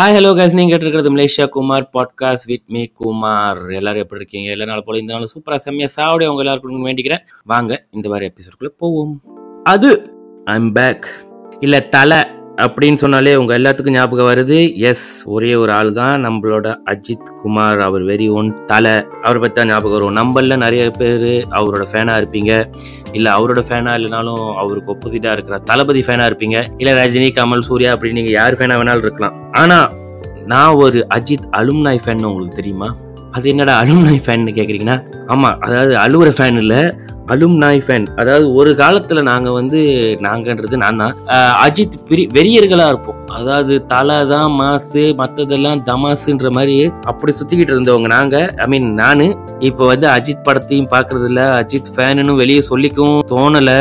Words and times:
Hi 0.00 0.12
hello 0.12 0.32
guys 0.34 0.54
நீங்கள் 0.54 0.78
கேட்டிருக்கிறது 0.78 1.16
Malaysia 1.16 1.48
Kumar 1.48 1.90
podcast 1.92 2.46
with 2.46 2.62
me 2.66 2.86
Kumar. 2.86 3.70
எல்லாரும் 3.70 4.02
எப்படி 4.02 4.20
இருக்கீங்க? 4.20 4.50
எல்லா 4.50 4.64
நாள் 4.64 4.82
போல 4.86 4.98
இந்த 4.98 5.12
நாள் 5.12 5.28
சூப்பராக 5.34 5.56
செம்மையாக 5.56 6.02
சாவடி 6.02 6.24
அவங்க 6.24 6.36
எல்லாருக்கும் 6.36 6.86
வேண்டிக்கிறேன். 6.86 7.18
வாங்க 7.44 7.86
இந்த 7.90 8.08
மாதிரி 8.08 8.32
எபிசோட்குள்ளே 8.32 8.66
போவோம். 8.66 9.20
அது 9.64 10.12
ஐம் 10.44 10.72
பேக் 10.72 11.06
இல்லை 11.60 11.88
தலை 11.88 12.18
அப்படின்னு 12.64 12.94
சொன்னாலே 12.94 13.36
உங்கள் 13.40 13.58
எல்லாத்துக்கும் 13.58 13.96
ஞாபகம் 13.98 14.28
வருது. 14.30 14.76
எஸ் 14.90 15.04
ஒரே 15.34 15.54
ஒரு 15.54 15.72
ஆள் 15.72 15.92
தான் 15.92 16.24
நம்மளோட 16.26 16.74
அஜித் 16.92 17.30
குமார் 17.42 17.80
அவர் 17.80 18.02
வெரி 18.02 18.26
ஓன் 18.30 18.64
தலை. 18.64 18.94
அவரை 19.22 19.40
பற்றி 19.40 19.56
தான் 19.58 19.70
ஞாபகம் 19.72 19.96
வரும். 19.96 20.16
நம்மள 20.20 20.56
நிறைய 20.56 20.90
பேர் 20.90 21.28
அவரோட 21.58 21.84
ஃபேனாக 21.92 22.20
இருப்பீங்க. 22.22 22.52
இல்லை 23.12 23.32
அவரோட 23.32 23.62
ஃபேனாக 23.68 23.98
இல்லைனாலும் 23.98 24.44
அவருக்கு 24.62 24.92
ஒப்போசிட்டாக 24.94 25.36
இருக்கிற 25.36 25.58
தளபதி 25.58 26.00
ஃபேனாக 26.00 26.30
இருப்பீங்க. 26.32 26.58
இல்லை 26.76 26.94
ரஜினி 27.00 27.30
கமல் 27.38 27.66
சூர்யா 27.68 27.92
அப்படின்னு 27.94 28.20
நீங்கள் 28.20 28.38
யார் 28.40 28.58
ஃபேனாக 28.60 28.80
வேணாலும் 28.82 29.06
இருக்கலாம். 29.08 29.52
ஆனால் 29.52 29.88
நான் 30.52 30.74
ஒரு 30.74 31.06
அஜித் 31.14 31.48
அலும்னாய் 31.60 32.04
ஃபேன் 32.04 32.24
உங்களுக்கு 32.24 32.60
தெரியுமா? 32.60 32.90
அது 33.36 33.46
என்னடா 33.50 33.74
அலும்னாய் 33.80 34.24
ஃபேன்னு 34.24 34.52
கேட்குறீங்கன்னா 34.56 34.98
ஆமாம் 35.26 35.58
அதாவது 35.60 35.92
அழுவுற 35.96 36.28
ஃபேன் 36.36 36.56
இல்லை 36.56 36.80
அலும்னாய் 37.26 37.80
ஃபேன் 37.80 38.06
அதாவது 38.18 38.46
ஒரு 38.52 38.70
காலத்தில் 38.74 39.20
நாங்கள் 39.22 39.56
வந்து 39.58 39.80
நாங்கன்றது 40.20 40.76
நான் 40.76 41.00
தான் 41.02 41.12
அஜித் 41.64 41.94
பெரிய 42.08 42.26
வெறியர்களாக 42.32 42.92
இருப்போம். 42.92 43.18
அதாவது 43.36 43.74
தலை 43.86 44.16
தான் 44.24 44.50
மாசு 44.52 45.02
மற்றதெல்லாம் 45.20 45.82
தமாசுன்ற 45.82 46.50
மாதிரி 46.50 46.74
அப்படி 47.06 47.32
சுற்றிக்கிட்டு 47.32 47.74
இருந்தவங்க 47.74 48.08
நாங்கள் 48.08 48.48
ஐ 48.56 48.66
மீன் 48.66 48.88
நான் 48.94 49.24
இப்போ 49.60 49.84
வந்து 49.86 50.08
அஜித் 50.08 50.44
படத்தையும் 50.44 50.90
பார்க்கறது 50.90 51.28
இல்லை 51.28 51.46
அஜித் 51.60 51.92
ஃபேனுன்னு 51.94 52.34
வெளியே 52.34 52.64
சொல்லிக்கவும் 52.70 53.22
தோணலை 53.26 53.78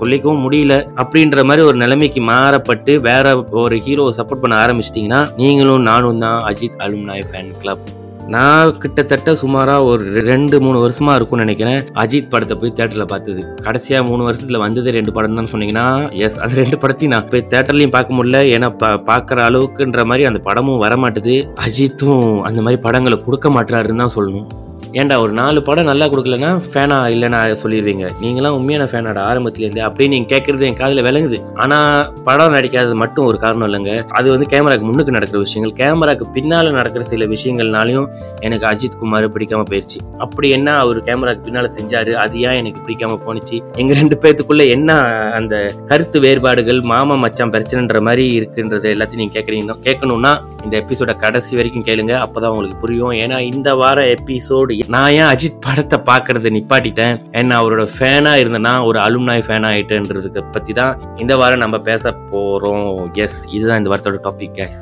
சொல்லிக்கவும் 0.00 0.44
முடியல 0.46 0.76
அப்படின்ற 0.96 1.44
மாதிரி 1.44 1.64
ஒரு 1.66 1.78
நிலைமைக்கு 1.78 2.22
மாறப்பட்டு 2.24 2.94
வேற 3.00 3.36
ஒரு 3.62 3.78
ஹீரோவை 3.86 4.14
சப்போர்ட் 4.18 4.44
பண்ண 4.44 4.56
ஆரம்பிச்சிட்டிங்கன்னா 4.64 5.22
நீங்களும் 5.36 5.88
நானும் 5.92 6.22
தான் 6.26 6.38
அஜித் 6.42 6.78
அலும்னாய் 6.80 7.26
ஃபேன் 7.30 7.56
கிளப் 7.60 7.86
நான் 8.34 8.72
கிட்டத்தட்ட 8.80 9.30
சுமாரா 9.40 9.74
ஒரு 9.90 10.22
ரெண்டு 10.30 10.56
மூணு 10.64 10.78
வருஷமா 10.84 11.12
இருக்கும்னு 11.18 11.44
நினைக்கிறேன். 11.44 11.78
அஜித் 12.02 12.28
படத்தை 12.32 12.54
போய் 12.60 12.74
தேட்டர்ல 12.78 13.04
பார்த்தது. 13.12 13.42
கடைசியா 13.66 13.98
மூணு 14.08 14.22
வருஷத்துல 14.26 14.58
வந்தது 14.64 14.94
ரெண்டு 14.96 15.12
படம் 15.16 15.38
தான் 15.38 15.50
சொன்னீங்கன்னா 15.52 15.86
எஸ் 16.26 16.38
அந்த 16.44 16.58
ரெண்டு 16.62 16.78
படத்தையும் 16.82 17.14
நான் 17.14 17.28
போய் 17.30 17.46
தேட்டர்லயும் 17.52 17.94
பார்க்க 17.96 18.18
முடியல. 18.18 18.40
ஏன்னா 18.54 18.70
பார்க்குற 19.10 19.40
அளவுக்குன்ற 19.48 20.04
மாதிரி 20.10 20.28
அந்த 20.30 20.42
படமும் 20.48 20.82
வர 20.84 20.96
மாட்டுது 21.04 21.36
அஜித்தும் 21.66 22.26
அந்த 22.50 22.60
மாதிரி 22.66 22.80
படங்களை 22.86 23.18
கொடுக்க 23.26 23.50
மாட்டாருன்னு 23.58 24.04
தான் 24.04 24.16
சொல்லணும். 24.18 24.48
ஏன்டா 24.92 25.20
ஒரு 25.20 25.32
நாலு 25.32 25.62
படம் 25.62 25.88
நல்லா 25.88 26.06
கொடுக்கலன்னா 26.06 26.50
ஃபேனா 26.68 26.96
இல்லைன்னா 27.14 27.40
சொல்லிடுவீங்க 27.62 28.04
நீங்களாம் 28.20 28.54
உண்மையான 28.58 28.84
ஃபேனாட 28.90 29.18
ஆரம்பத்துலேருந்து. 29.30 29.80
அப்படின்னு 29.88 30.08
நீங்கள் 30.08 30.32
கேட்குறது 30.32 30.60
என் 30.60 30.78
காதில் 30.78 31.02
விளங்குது. 31.06 31.38
ஆனால் 31.54 32.12
படம் 32.24 32.54
நடிக்காதது 32.54 32.94
மட்டும் 32.94 33.24
ஒரு 33.24 33.38
காரணம் 33.38 33.66
இல்லைங்க. 33.68 34.04
அது 34.18 34.30
வந்து 34.30 34.46
கேமராக்கு 34.52 34.86
முன்னுக்கு 34.88 35.14
நடக்கிற 35.16 35.38
விஷயங்கள். 35.38 35.74
கேமராக்கு 35.80 36.26
பின்னால் 36.36 36.70
நடக்கிற 36.70 37.04
சில 37.04 37.24
விஷயங்கள்னாலையும் 37.24 38.08
எனக்கு 38.40 38.66
அஜித் 38.70 38.98
குமார் 38.98 39.28
பிடிக்காம 39.36 39.66
போயிடுச்சு 39.70 40.00
அப்படி 40.18 40.50
என்ன 40.50 40.78
அவர் 40.78 41.00
கேமராக்கு 41.08 41.44
பின்னால் 41.48 41.70
செஞ்சார்? 41.78 42.12
அது 42.12 42.40
ஏன் 42.40 42.58
எனக்கு 42.60 42.80
பிடிக்காம 42.88 43.18
போணுச்சு? 43.26 43.58
எங்கள் 43.76 43.96
ரெண்டு 43.96 44.18
பேர்த்துக்குள்ளே 44.22 44.68
என்ன 44.68 44.96
அந்த 45.40 45.54
கருத்து 45.86 46.20
வேறுபாடுகள் 46.20 46.80
மாமா 46.80 47.14
மச்சான் 47.14 47.50
பிரச்சனைன்ற 47.50 48.00
மாதிரி 48.00 48.26
இருக்குன்றது 48.40 48.88
எல்லாத்தையும் 48.96 49.22
நீங்கள் 49.24 49.38
கேட்குறீங்க 49.38 49.76
கேட்கணும்னா 49.88 50.34
இந்த 50.68 50.84
எபிசோட 50.84 51.16
கடைசி 51.16 51.56
வரைக்கும் 51.56 51.84
கேளுங்க 51.84 52.14
அப்பதான் 52.24 52.52
உங்களுக்கு 52.54 52.80
புரியும். 52.84 53.12
ஏன்னா 53.22 53.38
இந்த 53.52 53.74
வார 53.74 53.98
எபிசோடு 54.14 54.74
நான் 54.96 55.10
ஏன் 55.10 55.28
அஜித் 55.32 55.60
படத்தை 55.60 55.98
பாக்குறத 56.10 56.52
நிப்பாட்டிட்டேன்? 56.56 57.16
ஏன்னா 57.32 57.56
அவரோட 57.62 57.86
ஃபேனா 57.94 58.34
இருந்தேன்னா 58.42 58.74
ஒரு 58.84 58.98
அலுமினாய் 58.98 59.46
ஃபேன் 59.48 59.68
ஆயிட்டேன்றதுக்கு 59.70 60.44
பத்தி 60.52 60.72
தான் 60.72 61.00
இந்த 61.16 61.36
வாரம் 61.36 61.64
நம்ம 61.64 61.78
பேச 61.90 62.14
போறோம். 62.32 62.86
எஸ் 63.26 63.40
இதுதான் 63.50 63.80
இந்த 63.82 63.90
வாரத்தோட 63.94 64.20
டாபிக் 64.28 64.56
கேஸ் 64.60 64.80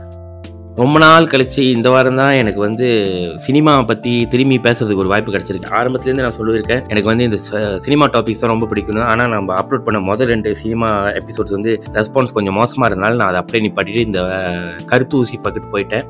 ரொம்ப 0.81 0.97
நாள் 1.03 1.29
கழிச்சு 1.33 1.63
இந்த 1.75 1.89
வாரம் 1.93 2.19
தான் 2.21 2.39
எனக்கு 2.41 2.61
வந்து 2.65 2.87
சினிமாவை 3.45 3.85
பற்றி 3.91 4.13
திரும்பி 4.33 4.57
பேசுறதுக்கு 4.67 5.03
ஒரு 5.05 5.13
வாய்ப்பு 5.13 5.35
கிடைச்சிருக்கு. 5.35 5.71
ஆரம்பத்துலேருந்து 5.79 6.27
நான் 6.27 6.37
சொல்லியிருக்கேன். 6.39 6.83
எனக்கு 6.93 7.11
வந்து 7.13 7.29
இந்த 7.29 7.39
சினிமா 7.87 8.07
டாபிக்ஸ் 8.17 8.43
தான் 8.43 8.53
ரொம்ப 8.55 8.69
பிடிக்கும் 8.73 9.01
ஆனால் 9.13 9.33
நம்ம 9.37 9.55
அப்லோட் 9.63 9.87
பண்ண 9.87 10.01
முதல் 10.11 10.31
ரெண்டு 10.35 10.53
சினிமா 10.63 10.91
எபிசோட்ஸ் 11.23 11.57
வந்து 11.59 11.73
ரெஸ்பான்ஸ் 11.99 12.37
கொஞ்சம் 12.39 12.59
மோசமாக 12.61 12.91
இருந்தாலும் 12.93 13.21
நான் 13.23 13.33
அதை 13.33 13.43
அப்படியே 13.43 13.65
நிப்பாட்டிட்டு 13.67 14.07
இந்த 14.11 14.21
கருத்து 14.93 15.21
ஊசி 15.23 15.41
பக்கிட்டு 15.47 15.75
போயிட்டேன். 15.75 16.07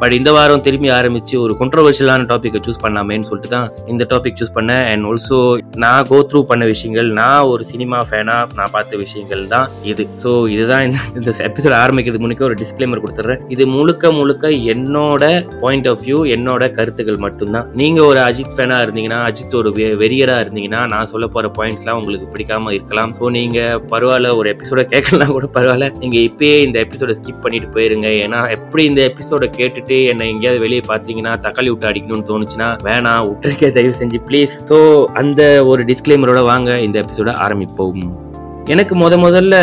பட் 0.00 0.12
இந்த 0.12 0.32
வாரம் 0.32 0.60
திரும்பி 0.60 0.90
ஆரம்பிச்சு 0.90 1.38
ஒரு 1.38 1.56
கொண்ட்ரவர்ஷியலான 1.60 2.24
டாப்பிக்கை 2.24 2.60
சூஸ் 2.66 2.82
பண்ணாமேன்னு 2.82 3.20
சொல்லிட்டு 3.20 3.48
தான் 3.48 3.70
இந்த 3.86 4.06
டாபிக் 4.08 4.34
சூஸ் 4.40 4.54
பண்ணேன். 4.54 4.84
அண்ட் 4.84 5.04
ஆல்சோ 5.04 5.60
நான் 5.76 6.06
கோ 6.08 6.26
த்ரூ 6.32 6.42
பண்ண 6.42 6.64
விஷயங்கள் 6.64 7.10
நான் 7.10 7.42
ஒரு 7.42 7.64
சினிமா 7.64 8.06
ஃபேனாக 8.10 8.22
நான் 8.22 8.70
பார்த்த 8.72 8.96
விஷயங்கள் 8.96 9.46
தான் 9.46 9.68
இது. 9.82 10.08
ஸோ 10.22 10.48
இதுதான் 10.48 10.84
இந்த 10.84 10.98
இந்த 11.14 11.34
எபிசோட் 11.38 11.78
ஆரம்பிக்கிறதுக்கு 11.84 12.26
முன்னாடி 12.26 12.42
ஒரு 12.42 12.54
டிஸ்க்ளைமர் 12.54 13.02
கொடுத்துட்றேன். 13.06 13.40
இது 13.48 13.66
முழுக்க 13.66 14.12
முழுக்க 14.12 14.48
என்னோட 14.48 15.50
பாயிண்ட் 15.60 15.88
ஆஃப் 15.88 15.98
வியூ 16.04 16.18
என்னோட 16.36 16.70
கருத்துக்கள் 16.70 17.16
மட்டும்தான். 17.16 17.70
நீங்கள் 17.74 18.04
ஒரு 18.04 18.20
அஜித் 18.20 18.56
ஃபேனாக 18.56 18.84
இருந்தீங்கன்னா 18.86 19.32
அஜித் 19.32 19.54
ஒரு 19.54 19.70
வெ- 19.70 20.08
இருந்தீங்கன்னா 20.10 20.86
நான் 20.88 21.06
சொல்ல 21.06 21.26
போகிற 21.26 21.52
பாயிண்ட்ஸ்லாம் 21.58 21.98
உங்களுக்கு 22.02 22.36
பிடிக்காம 22.36 22.72
இருக்கலாம். 22.72 23.14
ஸோ 23.20 23.30
நீங்கள் 23.30 23.80
பரவாயில்ல 23.90 24.36
ஒரு 24.36 24.56
எபிசோட 24.56 24.82
கேட்கலாம் 24.82 25.30
கூட 25.30 25.48
பரவாயில்ல. 25.54 25.98
நீங்கள் 25.98 26.20
இப்பயே 26.20 26.60
இந்த 26.60 26.80
எபிசோட 26.80 27.14
ஸ்கிப் 27.22 27.42
பண்ணிட்டு 27.42 27.80
போயிருங்க. 27.80 28.08
ஏன்னா 28.24 28.50
எப்படி 28.50 28.84
இந்த 28.84 29.12
எபிசோட 29.12 29.50
கேட்டுட்டு 29.58 29.89
என்னை 29.94 30.28
எங்கேயாவது 30.28 30.60
வெளியே 30.60 30.82
பார்த்தீங்கன்னா 30.88 31.32
தக்காளி 31.40 31.68
விட்டு 31.68 31.88
அடிக்கணும்னு 31.88 32.28
தோணுச்சுன்னா 32.30 32.68
வேணாம் 32.82 33.26
விட்டுருக்கே 33.28 33.72
தயவு 33.72 33.94
செஞ்சு 33.98 34.20
ப்ளீஸ் 34.28 34.64
ஸோ 34.70 35.04
அந்த 35.12 35.64
ஒரு 35.64 35.84
டிஸ்க்ளைமரோட 35.84 36.42
வாங்க 36.42 36.80
இந்த 36.80 37.00
எபிசோட 37.00 37.32
ஆரம்பிப்போம். 37.46 38.30
எனக்கு 38.66 38.94
முத 38.94 39.16
முதல்ல 39.16 39.54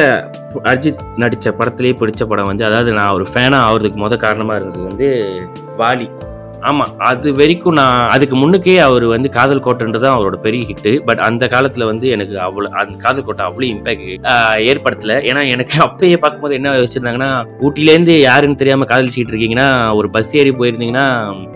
அஜித் 0.63 1.03
நடித்த 1.15 1.51
படத்துலேயே 1.51 1.95
பிடிச்ச 1.99 2.23
படம் 2.23 2.45
வந்து 2.45 2.65
அதாவது 2.65 2.91
நான் 2.91 3.09
ஒரு 3.09 3.25
ஃபேனாக 3.33 3.67
ஆகிறதுக்கு 3.67 4.03
முத 4.03 4.17
காரணமாக 4.17 4.59
இருந்தது 4.59 4.83
வந்து 4.83 5.07
வாலி. 5.77 6.09
ஆமாம் 6.63 6.93
அது 6.99 7.29
வரைக்கும் 7.33 7.75
நான் 7.79 8.09
அதுக்கு 8.13 8.35
முன்னுக்கே 8.35 8.75
அவர் 8.79 9.05
வந்து 9.05 9.29
காதல் 9.29 9.63
கோட்டைன்றது 9.65 10.03
தான் 10.05 10.15
அவரோட 10.17 10.37
பெரிய 10.45 10.61
ஹிட்டு 10.69 10.91
பட் 11.07 11.21
அந்த 11.27 11.47
காலத்தில் 11.47 11.85
வந்து 11.85 12.07
எனக்கு 12.09 12.35
அவ்வளோ 12.39 12.69
அந்த 12.81 12.95
காதல் 13.03 13.25
கோட்டை 13.25 13.43
அவ்வளோ 13.47 13.67
இம்பேக்ட் 13.73 14.07
ஏற்படுத்தல. 14.69 15.15
ஏன்னா 15.29 15.43
எனக்கு 15.47 15.75
அப்பயே 15.87 16.17
பார்க்கும்போது 16.17 16.57
என்ன 16.59 16.71
வச்சிருந்தாங்கன்னா 16.75 17.29
ஊட்டிலேருந்து 17.65 18.15
யாருன்னு 18.19 18.59
தெரியாமல் 18.61 18.89
காதலிச்சிட்டு 18.91 19.33
இருக்கீங்கன்னா 19.33 19.67
ஒரு 19.95 20.09
பஸ் 20.09 20.33
ஏறி 20.41 20.53
போயிருந்தீங்கன்னா 20.61 21.05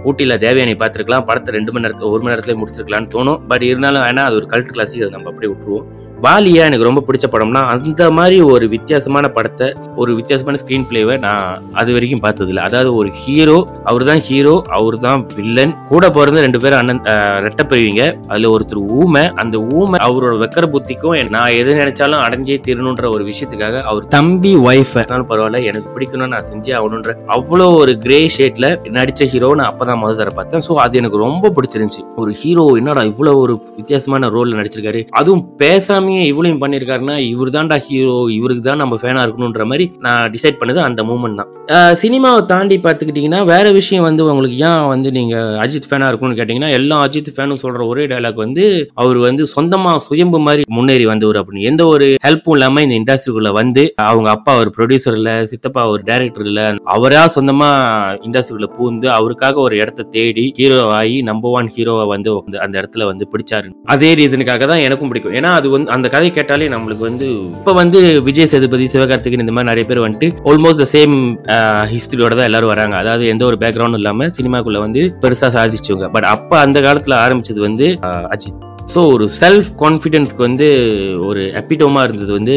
ஊட்டியில் 0.09 0.41
தேவயானை 0.45 0.75
பார்த்துருக்கலாம். 0.83 1.27
படத்தை 1.29 1.55
ரெண்டு 1.57 1.71
மணி 1.71 1.85
நேரத்தில் 1.85 2.11
ஒரு 2.13 2.21
மணி 2.23 2.33
நேரத்துல 2.33 2.55
முடிச்சிருக்கலாம்னு 2.61 3.13
தோணும். 3.15 3.41
பட் 3.51 3.61
இருந்தாலும் 3.61 4.05
வேணா 4.07 4.25
அது 4.29 4.35
ஒரு 4.35 4.49
கல்ட் 4.53 4.73
கிளாஸிக் 4.75 5.03
அதை 5.03 5.13
நம்ம 5.17 5.29
அப்படியே 5.31 5.51
விட்டுருவோம். 5.53 5.87
வாலியா 6.25 6.63
எனக்கு 6.69 6.87
ரொம்ப 6.87 7.01
பிடிச்ச 7.05 7.27
படம்னா 7.33 7.61
அந்த 7.73 8.11
மாதிரி 8.11 8.41
ஒரு 8.53 8.67
வித்தியாசமான 8.67 9.27
படத்தை 9.27 9.67
ஒரு 9.95 10.11
வித்தியாசமான 10.15 10.57
ஸ்கிரீன் 10.63 10.85
பிளேவை 10.89 11.19
நான் 11.19 11.63
அது 11.73 11.93
வரைக்கும் 11.95 12.23
பார்த்ததில்ல. 12.25 12.65
அதாவது 12.69 12.95
ஒரு 12.95 13.09
ஹீரோ 13.21 13.57
அவர் 13.83 14.03
தான் 14.03 14.21
ஹீரோ 14.27 14.55
அவர் 14.69 14.90
தான் 15.05 15.25
வில்லன் 15.37 15.73
கூட 15.89 16.03
பிறந்த 16.17 16.41
ரெண்டு 16.45 16.61
பேரும் 16.63 16.79
அண்ணன் 16.81 17.01
ரெட்ட 17.45 17.61
பிரிவிங்க 17.71 18.03
அதுல 18.31 18.49
ஒருத்தர் 18.55 18.81
ஊமை. 18.99 19.23
அந்த 19.43 19.57
ஊமை 19.77 19.99
அவரோட 20.07 20.33
வெக்கர 20.43 20.65
புத்திக்கும் 20.73 21.17
நான் 21.35 21.55
எது 21.59 21.71
நினைச்சாலும் 21.81 22.23
அடைஞ்சே 22.25 22.57
தீரணுன்ற 22.65 23.05
ஒரு 23.15 23.23
விஷயத்துக்காக 23.29 23.81
அவர் 23.91 24.07
தம்பி 24.17 24.53
ஒய்ஃப் 24.67 24.95
பரவாயில்ல 25.31 25.59
எனக்கு 25.69 25.89
பிடிக்கணும்னு 25.95 26.33
நான் 26.35 26.47
செஞ்சே 26.51 26.73
ஆகணுன்ற 26.79 27.11
அவ்வளோ 27.37 27.67
ஒரு 27.81 27.93
கிரே 28.05 28.19
ஷேட்ல 28.35 28.67
நடிச்ச 28.97 29.27
ஹீரோ 29.33 29.49
நான் 29.59 29.69
அப்பதான் 29.71 30.01
முதல் 30.03 30.19
தர 30.21 30.31
பார்த்தேன். 30.37 30.63
ஸோ 30.67 30.73
அது 30.85 30.97
எனக்கு 31.01 31.23
ரொம்ப 31.25 31.51
பிடிச்சிருந்துச்சு. 31.57 32.03
ஒரு 32.21 32.31
ஹீரோ 32.41 32.65
என்னடா 32.79 33.03
இவ்வளோ 33.11 33.33
ஒரு 33.43 33.53
வித்தியாசமான 33.79 34.29
ரோல்ல 34.35 34.59
நடிச்சிருக்காரு? 34.59 35.01
அதுவும் 35.19 35.43
பேசாமையே 35.63 36.23
இவ்வளவு 36.31 36.61
பண்ணியிருக்காருன்னா 36.63 37.17
இவர் 37.31 37.55
தான்டா 37.55 37.77
ஹீரோ 37.87 38.15
இவருக்கு 38.37 38.63
தான் 38.69 38.81
நம்ம 38.83 38.97
ஃபேனா 39.01 39.23
இருக்கணுன்ற 39.25 39.65
மாதிரி 39.71 39.87
நான் 40.05 40.29
டிசைட் 40.35 40.59
பண்ணது 40.61 40.79
அந்த 40.87 41.03
மூமெண்ட் 41.09 41.39
தான். 41.41 41.49
சினிமாவை 42.01 42.41
தாண்டி 42.51 42.77
பார்த்துக்கிட்டிங்கன்னா 42.85 43.41
வேற 43.51 43.65
விஷயம் 43.79 44.05
வந்து 44.07 44.23
உங்களுக்கு 44.31 44.57
ஏன் 44.69 44.80
வந்து 44.87 45.11
நீங்க 45.11 45.35
அஜித் 45.61 45.87
ஃபேனா 45.89 46.07
இருக்கணும்னு 46.07 46.39
கேட்டிங்கன்னா 46.39 46.69
எல்லா 46.71 47.07
அஜித் 47.07 47.33
ஃபேனும் 47.35 47.61
சொல்ற 47.61 47.87
ஒரே 47.87 48.07
டைலாக் 48.07 48.33
வந்து 48.35 48.63
அவர் 48.93 49.17
வந்து 49.17 49.47
சொந்தமா 49.55 49.95
சுயம்பு 49.97 50.39
மாதிரி 50.39 50.63
முன்னேறி 50.67 51.05
வந்தவர் 51.05 51.35
அப்படின்னு. 51.35 51.61
எந்த 51.61 51.85
ஒரு 51.85 52.17
ஹெல்ப்பும் 52.27 52.51
இல்லாம 52.51 52.81
இந்த 52.83 52.95
இண்டஸ்ட்ரிக்குள்ள 52.99 53.51
வந்து 53.51 53.93
அவங்க 53.95 54.29
அப்பா 54.29 54.57
ஒரு 54.57 54.71
ப்ரொடியூசர் 54.77 55.15
இல்ல 55.15 55.45
சித்தப்பா 55.45 55.87
ஒரு 55.87 56.01
டைரக்டர் 56.05 56.45
இல்ல 56.45 56.61
அவரா 56.91 57.31
சொந்தமா 57.35 57.69
இண்டஸ்ட்ரிக்குள்ள 58.25 58.69
பூந்து 58.77 59.05
அவருக்காக 59.11 59.59
ஒரு 59.59 59.75
இடத்த 59.75 60.03
தேடி 60.09 60.53
ஹீரோ 60.57 60.91
ஆகி 60.91 61.21
நம்பர் 61.21 61.51
ஒன் 61.51 61.71
ஹீரோவை 61.75 62.07
வந்து 62.07 62.29
அந்த- 62.59 62.79
இடத்துல 62.81 63.05
வந்து 63.05 63.27
பிடிச்சாரு. 63.31 63.67
அதே 63.85 64.13
ரீசனுக்காக 64.13 64.67
தான் 64.67 64.79
எனக்கும் 64.79 65.07
பிடிக்கும். 65.07 65.33
ஏன்னா 65.33 65.49
அது 65.51 65.69
வந்து 65.69 65.91
அந்த 65.91 66.07
கதை 66.07 66.31
கேட்டாலே 66.31 66.67
நம்மளுக்கு 66.67 66.99
வந்து 66.99 67.27
இப்ப 67.53 67.73
வந்து 67.73 68.21
விஜய் 68.21 68.47
சேதுபதி 68.47 68.85
சிவகார்த்திகன் 68.85 69.39
இந்த 69.39 69.51
மாதிரி 69.51 69.69
நிறைய 69.71 69.85
பேர் 69.87 69.99
வந்துட்டு 69.99 70.27
ஆல்மோஸ்ட் 70.45 70.81
த 70.81 70.87
சேம் 70.91 71.15
ஹிஸ்டரியோட 71.91 72.29
தான் 72.29 72.43
எல்லாரும் 72.43 72.67
வராங்க. 72.67 72.95
அதாவது 72.95 73.27
எந்த 73.27 73.45
ஒரு 73.45 73.57
பேக்ரவுண்டும் 73.59 73.93
இல்லாம 73.93 74.27
சினிமாக்குள்ள 74.37 74.70
வந்து 74.79 75.15
பெருசா 75.21 75.49
சாதிச்சவங்க. 75.49 76.11
பட் 76.11 76.23
அப்ப 76.23 76.59
அந்த 76.59 76.79
காலத்துல 76.79 77.15
ஆரம்பிச்சது 77.25 77.59
வந்து 77.59 77.97
அஜித். 78.03 78.70
ஸோ 78.93 79.01
ஒரு 79.13 79.25
செல்ஃப் 79.39 79.69
கான்ஃபிடென்ஸ்க்கு 79.81 80.41
வந்து 80.47 80.67
ஒரு 81.27 81.41
எபிட்டோமா 81.59 82.03
இருந்தது 82.03 82.31
வந்து 82.37 82.55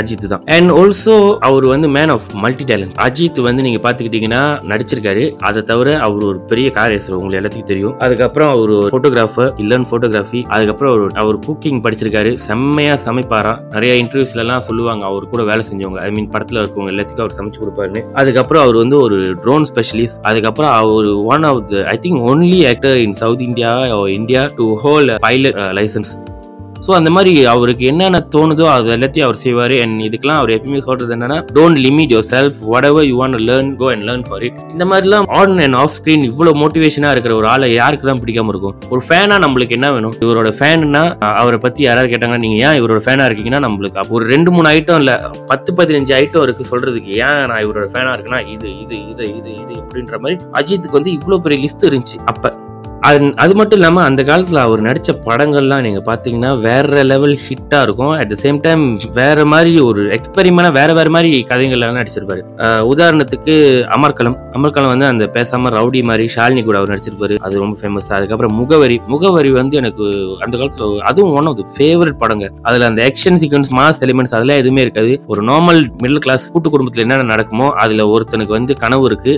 அஜித் 0.00 0.26
தான். 0.32 0.44
அண்ட் 0.56 0.70
ஆல்சோ 0.70 1.36
அவர் 1.48 1.64
வந்து 1.64 1.88
man 1.88 2.12
of 2.14 2.26
multi 2.44 2.64
talent 2.70 2.94
Ajith 3.06 3.40
வந்து 3.48 3.62
நீங்க 3.66 3.80
பாத்துக்கிட்டீங்கன்னா 3.86 4.42
நடிச்சிருக்காரு. 4.72 5.24
அதை 5.48 5.62
தவிர 5.62 5.98
அவர் 5.98 6.24
ஒரு 6.30 6.38
பெரிய 6.52 6.70
கார் 6.70 6.94
ஏசர் 6.96 7.16
உங்களுக்கு 7.18 7.40
எல்லாத்துக்கும் 7.40 7.72
தெரியும். 7.72 7.94
அதுக்கப்புறம் 8.06 8.50
அவர் 8.54 8.72
ஒரு 8.78 8.90
போட்டோகிராஃபர் 8.94 9.50
இல்லன் 9.64 9.86
போட்டோகிராஃபி 9.90 10.42
அதுக்கப்புறம் 10.56 10.92
அவர் 10.94 11.18
அவர் 11.22 11.38
குக்கிங் 11.46 11.82
படிச்சிருக்காரு. 11.86 12.32
செம்மையா 12.48 12.96
சமைப்பாரா? 13.06 13.54
நிறைய 13.74 13.94
இன்டர்வியூஸ்ல 14.02 14.44
எல்லாம் 14.44 14.64
சொல்லுவாங்க. 14.68 15.04
அவர் 15.10 15.28
கூட 15.32 15.42
வேலை 15.50 15.64
செஞ்சவங்க 15.70 16.00
ஐ 16.06 16.10
மீன் 16.10 16.30
படத்துல 16.34 16.62
இருக்கவங்க 16.62 16.92
எல்லாத்துக்கும் 16.94 17.24
அவர் 17.26 17.36
சமைச்சு 17.38 17.62
கொடுப்பாருன்னு. 17.62 18.02
அதுக்கப்புறம் 18.22 18.64
அவர் 18.64 18.76
வந்து 18.82 18.98
ஒரு 19.06 19.18
ட்ரோன் 19.44 19.66
ஸ்பெஷலிஸ்ட் 19.72 20.20
அதுக்கப்புறம் 20.30 20.72
அவர் 20.82 21.08
one 21.34 21.46
of 21.50 21.62
the 21.72 21.82
I 21.94 21.96
think 22.06 22.22
only 22.32 22.60
actor 22.72 22.96
in 23.06 23.18
south 23.22 23.44
India 23.48 23.72
India 24.18 24.44
to 24.56 24.66
whole 24.84 25.10
pilot 25.26 25.53
licence 25.78 26.12
so 26.86 26.92
அந்த 26.96 27.10
மாதிரி 27.10 27.30
அவருக்கு 27.52 27.84
என்னென்ன 27.90 28.18
தோணுதோ 28.32 28.64
அது 28.72 28.88
எல்லாத்தையும் 28.94 29.26
அவர் 29.26 29.38
செய்வார். 29.42 29.74
அண்ட் 29.82 30.02
இதுக்கெல்லாம் 30.06 30.40
அவர் 30.40 30.50
எப்பயுமே 30.56 30.78
சொல்றது 30.78 31.14
என்னன்னா 31.16 31.38
don't 31.56 31.78
limit 31.84 32.12
yourself 32.32 32.56
whatever 32.88 33.06
you 33.10 33.14
want 33.20 33.38
learn 33.50 33.70
go 33.76 33.86
and 33.92 34.04
learn 34.08 34.24
for 34.28 34.42
it 34.48 34.58
இந்த 34.72 34.84
மாதிரிலாம் 34.90 35.28
ஆன் 35.38 35.54
அண்ட் 35.66 35.76
ஆஃப் 35.82 35.94
ஸ்க்ரீன் 35.98 36.24
இவ்வளோ 36.30 36.52
மோட்டிவேஷனாக 36.62 37.14
இருக்கிற 37.14 37.34
ஒரு 37.36 37.46
ஆளை 37.46 37.74
யாருக்கு 37.74 38.08
தான் 38.10 38.20
பிடிக்காம 38.22 38.48
இருக்கும்? 38.48 38.74
ஒரு 38.88 39.00
ஃபேனா 39.06 39.38
நம்மளுக்கு 39.44 39.76
என்ன 39.78 39.90
வேணும்? 39.92 40.14
இவரோட 40.24 40.52
ஃபேன்னா 40.58 41.02
அவரை 41.30 41.58
பற்றி 41.58 41.82
யாராவது 41.88 42.12
கேட்டாங்கன்னா 42.12 42.44
நீங்கள் 42.46 42.62
ஏன் 42.66 42.76
இவரோட 42.80 43.00
ஃபேனாக 43.06 43.28
இருக்கீங்கன்னா 43.28 43.62
நம்மளுக்கு 43.66 43.98
அப்போ 43.98 44.14
ஒரு 44.14 44.28
ரெண்டு 44.34 44.50
மூணு 44.50 44.68
ஐட்டம் 44.68 45.00
இல்லை 45.04 45.16
பத்து 45.46 45.72
பதினஞ்சு 45.80 46.14
ஐட்டம் 46.20 46.42
இருக்கு 46.42 46.70
சொல்றதுக்கு 46.72 47.10
ஏன் 47.28 47.42
நான் 47.52 47.64
இவரோட 47.66 47.88
ஃபேனாக 47.94 48.16
இருக்குன்னா 48.16 48.42
இது 48.56 48.68
இது 48.84 48.98
இது 49.12 49.24
இது 49.38 49.50
இது 49.62 49.74
அப்படின்ற 49.82 50.18
மாதிரி 50.18 50.38
அஜித்துக்கு 50.60 51.00
வந்து 51.00 51.16
இவ்வளோ 51.18 51.40
பெரிய 51.46 51.60
லிஸ்ட் 51.66 51.88
இருந்துச்சு 51.90 52.20
அப்போ. 52.26 52.50
அது 53.08 53.26
அது 53.42 53.52
மட்டும் 53.58 53.78
இல்லாமல் 53.78 54.04
அந்த 54.08 54.20
காலத்தில் 54.28 54.58
அவர் 54.64 54.80
நடித்த 54.86 55.12
படங்கள்லாம் 55.26 55.82
நீங்கள் 55.86 56.04
பார்த்தீங்கன்னா 56.08 56.50
வேற 56.66 57.02
லெவல் 57.10 57.34
ஹிட்டாக 57.46 57.80
இருக்கும். 57.86 58.12
அட் 58.20 58.30
த 58.32 58.36
சேம் 58.42 58.58
டைம் 58.66 58.84
வேற 59.18 59.44
மாதிரி 59.52 59.72
ஒரு 59.88 60.02
எக்ஸ்பெரிமெண்டாக 60.16 60.74
வேற 60.78 60.90
வேற 60.98 61.08
மாதிரி 61.16 61.30
கதைகள்லாம் 61.50 61.98
நடிச்சிருப்பாரு. 62.00 62.42
உதாரணத்துக்கு 62.92 63.54
அமர்கலம் 63.96 64.36
அமர்கலம் 64.58 64.92
வந்து 64.92 65.06
அந்த 65.12 65.24
பேசாம 65.36 65.72
ரவுடி 65.76 66.00
மாதிரி 66.10 66.26
ஷாலினி 66.36 66.62
கூட 66.68 66.78
அவர் 66.80 66.92
நடிச்சிருப்பாரு. 66.94 67.36
அது 67.46 67.60
ரொம்ப 67.64 67.76
ஃபேமஸ் 67.80 68.08
அதுக்கப்புறம் 68.18 68.54
முகவரி. 68.60 68.96
முகவரி 69.14 69.52
வந்து 69.60 69.74
எனக்கு 69.82 70.06
அந்த 70.46 70.54
காலத்தில் 70.62 71.04
அதுவும் 71.10 71.34
ஒன் 71.40 71.50
ஆஃப் 71.52 71.58
த 71.60 71.66
ஃபேவரட் 71.76 72.18
படங்க. 72.24 72.48
அதில் 72.68 72.86
அந்த 72.90 73.02
ஆக்ஷன் 73.08 73.38
சீக்வன்ஸ் 73.42 73.72
மாஸ் 73.80 74.02
எலிமெண்ட்ஸ் 74.08 74.34
அதெல்லாம் 74.38 74.62
எதுவுமே 74.62 74.84
இருக்காது. 74.86 75.12
ஒரு 75.34 75.42
நார்மல் 75.50 75.82
மிடில் 76.04 76.22
கிளாஸ் 76.26 76.48
கூட்டு 76.54 76.74
குடும்பத்தில் 76.76 77.04
என்னென்ன 77.06 77.28
நடக்குமோ 77.34 77.68
அதில் 77.84 78.04
ஒருத்தனுக்கு 78.14 78.56
வந்து 78.58 78.74
கனவு 78.84 79.06
இருக்கு. 79.10 79.34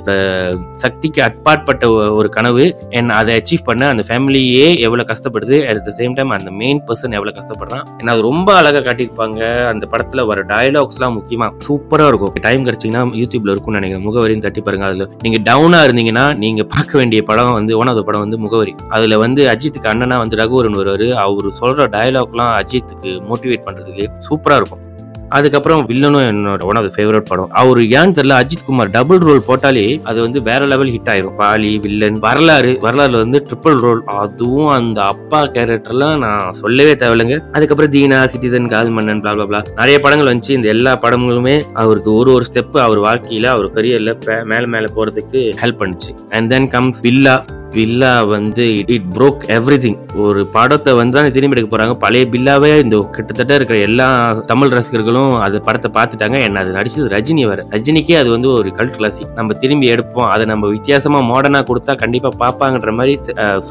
சக்திக்கு 0.84 1.22
அட்பாட்பட்ட 1.28 1.84
ஒரு 2.20 2.30
கனவு. 2.38 2.64
என் 2.98 3.14
அதை 3.20 3.34
அச்சீவ் 3.38 3.54
பண்ண 3.64 3.88
அந்த 3.88 4.04
ஃபேமிலியே 4.08 4.66
எவ்வளோ 4.86 5.04
கஷ்டப்படுது 5.12 5.56
அட் 5.68 5.82
த 5.88 5.92
சேம் 5.98 6.14
டைம் 6.14 6.30
அந்த 6.30 6.50
மெயின் 6.50 6.80
பர்சன் 6.88 7.16
எவ்வளோ 7.18 7.32
கஷ்டப்படுறான் 7.38 7.84
ஏன்னா 7.98 8.12
அது 8.14 8.22
ரொம்ப 8.22 8.54
அழகாக 8.54 8.82
காட்டியிருப்பாங்க. 8.88 9.40
அந்த 9.72 9.86
படத்தில் 9.86 10.24
வர 10.24 10.42
டயலாக்ஸ்லாம் 10.52 11.16
முக்கியமாக 11.18 11.52
சூப்பராக 11.66 12.10
இருக்கும். 12.12 12.32
டைம் 12.46 12.66
கிடச்சிங்கன்னா 12.68 13.04
யூடியூப்ல 13.22 13.54
இருக்கும்னு 13.54 13.80
நினைக்கிறேன். 13.80 14.06
முகவரின்னு 14.08 14.46
தட்டி 14.46 14.60
பாருங்க. 14.60 14.86
அதில் 14.90 15.08
நீங்கள் 15.22 15.44
டவுனாக 15.50 15.86
இருந்தீங்கன்னா 15.88 16.36
நீங்கள் 16.44 16.66
பார்க்க 16.74 16.98
வேண்டிய 16.98 17.22
படம் 17.22 17.52
வந்து 17.52 17.78
ஒன் 17.78 17.88
ஆஃப் 17.88 18.04
படம் 18.04 18.24
வந்து 18.26 18.38
முகவரி. 18.38 18.74
அதில் 18.88 19.16
வந்து 19.16 19.48
அஜித்துக்கு 19.54 19.92
அண்ணனா 19.92 20.18
வந்து 20.18 20.36
ரகுவரன் 20.36 20.78
வருவார். 20.80 21.08
அவர் 21.26 21.50
சொல்கிற 21.50 21.88
டயலாக்லாம் 21.98 22.52
அஜித்துக்கு 22.62 23.12
மோட்டிவேட் 23.30 23.66
பண்ணுறதுக்கு 23.68 24.06
சூப்பராக 24.28 24.60
இருக்கும். 24.62 24.84
அதுக்கப்புறம் 25.28 25.88
வில்லனும் 25.88 26.26
என்னோட 26.30 26.62
ஒன் 26.70 26.78
ஆஃப் 26.80 26.92
ஃபேவரட் 26.96 27.28
படம். 27.30 27.50
அவர் 27.60 27.78
ஏன்னு 27.78 28.16
தெரியல 28.18 28.36
அஜித் 28.42 28.64
குமார் 28.66 28.90
டபுள் 28.90 29.18
ரோல் 29.18 29.42
போட்டாலே 29.48 30.00
அது 30.02 30.20
வந்து 30.20 30.42
வேற 30.42 30.66
லெவல் 30.66 30.92
ஹிட் 30.94 31.10
ஆயிரும். 31.12 31.34
பாலி 31.36 31.78
வில்லன் 31.78 32.18
வரலாறு 32.26 32.78
வரலாறுல 32.82 33.22
வந்து 33.24 33.42
ட்ரிபிள் 33.48 33.80
ரோல் 33.80 34.02
அதுவும் 34.04 34.68
அந்த 34.68 35.02
அப்பா 35.02 35.42
கேரக்டர்லாம் 35.46 36.18
நான் 36.18 36.52
சொல்லவே 36.52 36.94
தேவையில்லைங்க. 36.94 37.38
அதுக்கப்புறம் 37.52 37.92
தீனா 37.92 38.20
சிட்டிசன் 38.34 38.68
கால் 38.68 38.90
மன்னன் 38.90 39.20
பிளா 39.20 39.46
பிளா 39.50 39.62
நிறைய 39.74 40.00
படங்கள் 40.00 40.32
வந்துச்சு. 40.32 40.50
இந்த 40.50 40.68
எல்லா 40.68 40.98
படங்களுமே 41.02 41.62
அவருக்கு 41.72 42.14
ஒரு 42.14 42.32
ஒரு 42.32 42.44
ஸ்டெப் 42.52 42.78
அவர் 42.78 42.98
வாழ்க்கையில 42.98 43.44
அவர் 43.44 43.74
கரியர்ல 43.74 44.44
மேல 44.44 44.66
மேல 44.66 44.88
போறதுக்கு 44.96 45.52
ஹெல்ப் 45.62 45.82
பண்ணுச்சு. 45.82 46.12
And 46.30 46.50
then 46.50 46.68
comes 46.68 47.00
villa 47.00 47.44
Billa 47.76 48.12
வந்து 48.34 48.64
இட் 48.94 49.08
broke 49.16 49.42
எவ்ரிதிங் 49.56 49.98
ஒரு 50.24 50.40
படத்தை 50.56 50.92
வந்து 51.00 51.16
தான் 51.16 51.34
திரும்பி 51.36 51.56
எடுக்க 51.56 51.70
போறாங்க. 51.72 51.94
பழைய 52.04 52.24
பில்லாவே 52.34 52.70
இந்த 52.84 52.98
கிட்டத்தட்ட 53.16 53.58
இருக்கிற 53.58 53.78
எல்லா 53.88 54.08
தமிழ் 54.50 54.74
ரசிகர்களும் 54.78 55.34
அது 55.46 55.62
படத்தை 55.68 55.90
பார்த்துட்டாங்க. 55.98 56.38
என்ன 56.48 56.62
அது 56.64 56.76
நடிச்சது 56.78 57.08
ரஜினி 57.16 57.44
வேற. 57.50 57.62
ரஜினிக்கே 57.74 58.18
அது 58.22 58.30
வந்து 58.36 58.50
ஒரு 58.58 58.70
கல்ட் 58.80 58.98
கிளாசிக் 58.98 59.36
நம்ம 59.38 59.58
திரும்பி 59.64 59.88
எடுப்போம். 59.94 60.28
அதை 60.34 60.46
நம்ம 60.52 60.70
வித்தியாசமா 60.76 61.20
மாடர்னா 61.32 61.62
கொடுத்தா 61.70 61.94
கண்டிப்பா 62.04 62.32
பார்ப்பாங்கன்ற 62.44 62.92
மாதிரி 63.00 63.16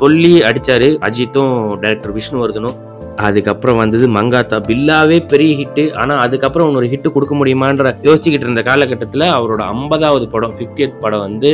சொல்லி 0.02 0.34
அடிச்சாரு 0.50 0.90
அஜித்தும் 1.10 1.56
டைரக்டர் 1.86 2.18
விஷ்ணுவர்தனும். 2.20 2.78
அதுக்கப்புறம் 3.26 3.78
வந்தது 3.82 4.06
மங்காத்தா. 4.16 4.58
பில்லாவே 4.70 5.18
பெரிய 5.32 5.52
ஹிட்டு 5.60 5.84
ஆனா 6.02 6.14
அதுக்கப்புறம் 6.24 6.68
இன்னொரு 6.70 6.88
ஹிட்டு 6.94 7.10
கொடுக்க 7.14 7.34
முடியுமான்ற 7.40 7.94
யோசிச்சுக்கிட்டு 8.08 8.48
இருந்த 8.48 8.62
காலகட்டத்தில் 8.70 9.24
அவரோட 9.36 9.62
ஐம்பதாவது 9.76 10.26
படம் 10.34 10.56
50th 10.58 10.96
படம் 11.04 11.24
வந்து 11.28 11.52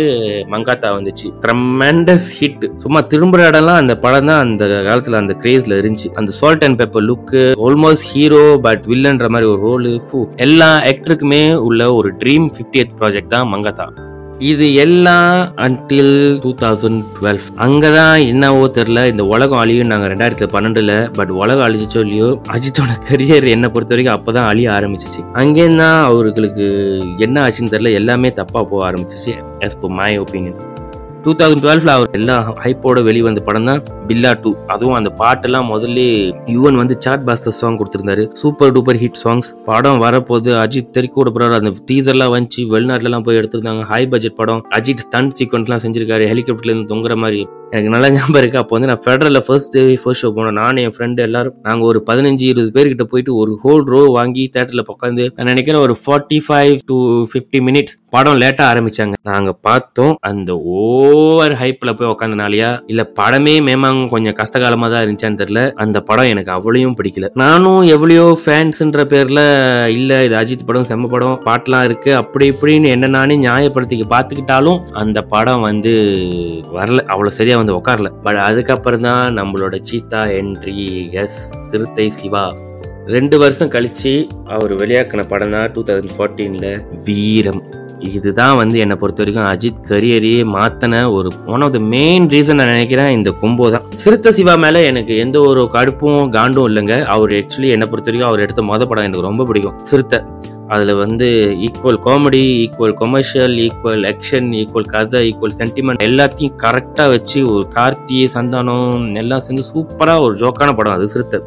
மங்காத்தா 0.54 0.90
வந்துச்சு. 0.98 1.28
ட்ரமெண்டஸ் 1.44 2.28
ஹிட் 2.42 2.78
சும்மா 2.78 3.02
திரும்புற 3.02 3.50
இடம்லாம் 3.50 3.82
அந்த 3.82 3.98
படம் 3.98 4.26
தான் 4.26 4.40
அந்த 4.40 4.66
காலத்துல 4.66 5.12
அந்த 5.14 5.36
கிரேஸ்ல 5.44 5.80
இருந்துச்சு. 5.82 6.10
அந்த 6.14 6.32
salt 6.32 6.64
and 6.64 6.82
pepper 6.82 7.06
look 7.06 7.56
almost 7.68 8.08
hero 8.12 8.58
but 8.62 8.86
வில்லன்ற 8.88 9.30
மாதிரி 9.30 9.50
ஒரு 9.50 9.62
ரோலு 9.62 10.00
எல்லா 10.36 10.78
ஆக்டருக்குமே 10.78 11.56
உள்ள 11.56 11.94
ஒரு 11.94 12.14
ட்ரீம் 12.20 12.48
50th 12.58 12.96
ப்ராஜெக்ட் 13.00 13.28
தான் 13.28 13.52
மங்கதா 13.54 13.88
இது 14.40 14.74
எல்லாம் 14.74 15.52
அன்டில் 15.56 16.40
டூ 16.40 16.54
தௌசண்ட் 16.62 17.04
டுவெல் 17.18 17.40
அங்கதான் 17.58 18.28
என்னவோ 18.28 18.68
தெரில 18.68 19.08
இந்த 19.08 19.24
உலகம் 19.24 19.58
அழியும் 19.58 19.88
நாங்கள் 19.88 20.10
ரெண்டாயிரத்தி 20.10 20.48
பன்னெண்டுல 20.54 21.12
பட் 21.14 21.30
உலகம் 21.30 21.66
அழிச்சிச்சோ 21.68 22.00
இல்லையோ 22.00 22.42
அஜித்தோட 22.52 22.96
கரியர் 23.10 23.48
என்னை 23.48 23.70
பொறுத்த 23.70 23.96
வரைக்கும் 23.96 24.18
அப்பதான் 24.18 24.46
அழிய 24.46 24.72
ஆரம்பிச்சிச்சு. 24.72 25.22
அங்கேயும் 25.34 25.78
தான் 25.78 26.04
அவர்களுக்கு 26.04 26.66
என்ன 27.18 27.48
ஆச்சுன்னு 27.48 27.70
தெரியல 27.70 27.92
எல்லாமே 27.92 28.32
தப்பா 28.32 28.64
போக 28.64 28.92
ஆரம்பிச்சிச்சு 28.92 29.34
as 29.60 29.78
per 29.84 29.90
my 29.90 30.20
opinion 30.20 30.71
two 31.24 31.32
thousand 31.32 31.64
டுவெல்ல 31.64 31.88
அவர் 31.88 32.10
எல்லா 32.12 32.54
ஹைப்போட 32.64 33.04
வெளிவந்த 33.04 33.42
படம் 33.42 33.66
தான் 33.66 33.84
பில்லா 34.08 34.40
டூ 34.42 34.56
அதுவும் 34.68 34.94
அந்த 34.94 35.10
பாட்டெல்லாம் 35.18 35.68
முதல்ல 35.74 36.00
யுவன் 36.46 36.74
வந்து 36.74 36.96
சாட் 37.00 37.24
பாஸ்டர் 37.24 37.54
சாங் 37.54 37.78
கொடுத்துருந்தாரு. 37.78 38.26
சூப்பர் 38.26 38.72
டூப்பர் 38.72 39.00
ஹிட் 39.04 39.20
சாங்ஸ் 39.24 39.50
படம் 39.66 40.00
வரப்போது 40.02 40.52
அஜித் 40.56 40.90
தெறிக்க 40.90 41.24
விடப்படுறாரு 41.24 41.58
அந்த 41.60 41.74
டீசர்லாம் 41.92 42.34
வந்துச்சு. 42.36 42.62
வெளிநாட்டிலலாம் 42.74 43.24
போய் 43.24 43.38
எடுத்திருந்தாங்க. 43.38 43.82
ஹை 43.82 44.08
பட்ஜெட் 44.08 44.36
படம். 44.36 44.68
அஜித் 44.78 45.04
ஸ்டன் 45.08 45.32
சீக்வன்ஸ்லாம் 45.40 45.84
செஞ்சிருக்காரு. 45.86 46.28
ஹெலிகாப்டர்லேருந்து 46.34 46.92
தொங்குற 46.94 47.16
மாதிரி. 47.16 47.48
எனக்கு 47.74 47.92
நல்லா 47.94 48.08
ஞாபகம் 48.14 48.40
இருக்கு. 48.40 48.58
அப்போ 48.62 48.74
வந்து 48.76 48.90
நான் 48.90 49.02
ஃபெடரல்ல 49.04 49.40
ஃபர்ஸ்ட் 49.46 49.74
டே 49.76 49.84
ஃபர்ஸ்ட் 50.02 50.24
ஷோ 50.24 50.30
போனோம். 50.38 50.58
நான் 50.62 50.80
என் 50.84 50.94
ஃப்ரெண்டு 50.96 51.20
எல்லாரும் 51.28 51.56
நாங்க 51.68 51.84
ஒரு 51.92 52.00
பதினஞ்சு 52.10 52.46
இருபது 52.52 52.72
பேர்கிட்ட 52.76 53.04
போயிட்டு 53.12 53.32
ஒரு 53.42 53.52
ஹோல் 53.64 53.84
ரோ 53.94 54.02
வாங்கி 54.18 54.44
தேட்டர்ல 54.56 54.84
உட்காந்து 54.94 55.26
நான் 55.36 55.50
நினைக்கிறேன் 55.52 55.84
ஒரு 55.88 55.96
forty 56.04 56.40
five 56.48 56.74
to 56.92 56.98
fifty 57.32 57.62
minutes 57.68 57.96
படம் 58.16 58.40
லேட்டா 58.42 58.64
ஆரம்பிச்சாங்க. 58.72 59.16
நாங்க 59.30 59.52
பார்த்தோம் 59.68 60.14
அந்த 60.30 60.52
ஓவர் 60.80 61.56
ஹைப்ல 61.62 61.94
போய் 62.00 62.12
உட்காந்தனாலயா 62.14 62.72
இல்ல 62.92 63.02
படமே 63.20 63.56
மேமாங்க 63.68 64.10
கொஞ்சம் 64.16 64.38
கஷ்டகாலமா 64.42 64.90
தான் 64.94 65.04
இருந்துச்சான்னு 65.04 65.42
தெரியல. 65.44 65.64
அந்த 65.86 65.98
படம் 66.10 66.32
எனக்கு 66.34 66.52
அவ்வளையும் 66.58 66.98
பிடிக்கல. 67.00 67.30
நானும் 67.44 67.82
எவ்வளையோ 67.96 68.26
ஃபேன்ஸ்ன்ற 68.44 69.06
பேர்ல 69.14 69.40
இல்ல 70.00 70.22
இது 70.28 70.38
அஜித் 70.42 70.68
படம் 70.70 70.90
செம்ம 70.92 71.12
படம் 71.16 71.40
பாட்டெல்லாம் 71.48 71.88
இருக்கு 71.90 72.14
அப்படி 72.22 72.48
இப்படின்னு 72.54 72.94
என்ன 72.98 73.12
நானே 73.18 73.38
நியாயப்படுத்திக்க 73.48 74.08
பார்த்துக்கிட்டாலும் 74.16 74.80
அந்த 75.04 75.22
படம் 75.34 75.66
வந்து 75.70 75.94
வரல. 76.78 77.00
அவ்வளவு 77.14 77.38
சரியா 77.62 77.78
வந்து 77.78 77.80
உட்காரல 77.80 78.22
பட் 78.24 78.36
அதுக்கப்புறம் 78.36 79.02
தான் 79.02 79.38
நம்மளோட 79.38 79.76
சீதா 79.84 80.22
என்ட்ரி 80.40 81.10
எஸ் 81.12 81.40
சிறுத்தை 81.70 82.10
சிவா 82.10 82.46
ரெண்டு 83.06 83.38
வருஷம் 83.38 83.70
கழிச்சு 83.70 84.28
அவர் 84.48 84.74
வெளியாக்கின 84.76 85.28
படம் 85.28 85.52
தான் 85.52 85.72
டூ 85.72 85.84
தௌசண்ட் 85.84 86.16
ஃபோர்டீன்ல 86.18 86.68
வீரம். 87.04 87.62
இதுதான் 88.02 88.58
வந்து 88.58 88.80
என்னை 88.80 88.96
பொறுத்த 88.96 89.24
வரைக்கும் 89.24 89.46
அஜித் 89.46 89.90
கரியரையே 89.90 90.46
மாத்தின 90.56 91.12
ஒரு 91.12 91.32
one 91.46 91.62
of 91.62 91.74
the 91.74 91.80
main 91.80 92.28
reason 92.28 92.54
நான் 92.54 92.68
நினைக்கிறேன் 92.68 93.10
இந்த 93.10 93.30
கும்போ 93.42 93.72
தான். 93.72 93.86
சிறுத்த 93.90 94.32
சிவா 94.32 94.56
மேல 94.56 94.82
எனக்கு 94.82 95.18
எந்த 95.18 95.40
ஒரு 95.40 95.70
கடுப்பும் 95.74 96.30
காண்டும் 96.30 96.68
இல்லைங்க. 96.70 97.02
அவர் 97.02 97.30
ஆக்சுவலி 97.30 97.70
என்னை 97.70 97.88
பொறுத்த 97.90 98.12
வரைக்கும் 98.12 98.30
அவர் 98.30 98.40
எடுத்த 98.40 98.62
மொத 98.62 98.86
படம் 98.86 99.04
எனக்கு 99.04 99.22
ரொம்ப 99.22 99.46
பிடிக்கும். 99.46 99.74
சிறுத்தை. 99.84 100.20
அதில் 100.68 100.94
வந்து 100.94 101.56
equal 101.60 102.00
comedy 102.06 102.44
equal 102.64 102.96
commercial 103.02 103.56
equal 103.58 104.04
action 104.06 104.50
equal 104.52 104.88
கதை 104.88 105.34
ஈக்குவல் 105.34 105.58
சென்டிமெண்ட் 105.58 106.04
எல்லாத்தையும் 106.04 106.56
கரெக்டாக 106.58 107.10
வச்சு 107.10 107.50
ஒரு 107.50 107.68
கார்த்தி 107.76 108.28
சந்தானம் 108.34 109.16
எல்லாம் 109.16 109.40
சேர்ந்து 109.40 109.64
சூப்பராக 109.74 110.22
ஒரு 110.22 110.36
ஜோக்கான 110.36 110.76
படம் 110.76 110.94
அது 110.94 111.08
சிறுத்தை. 111.08 111.40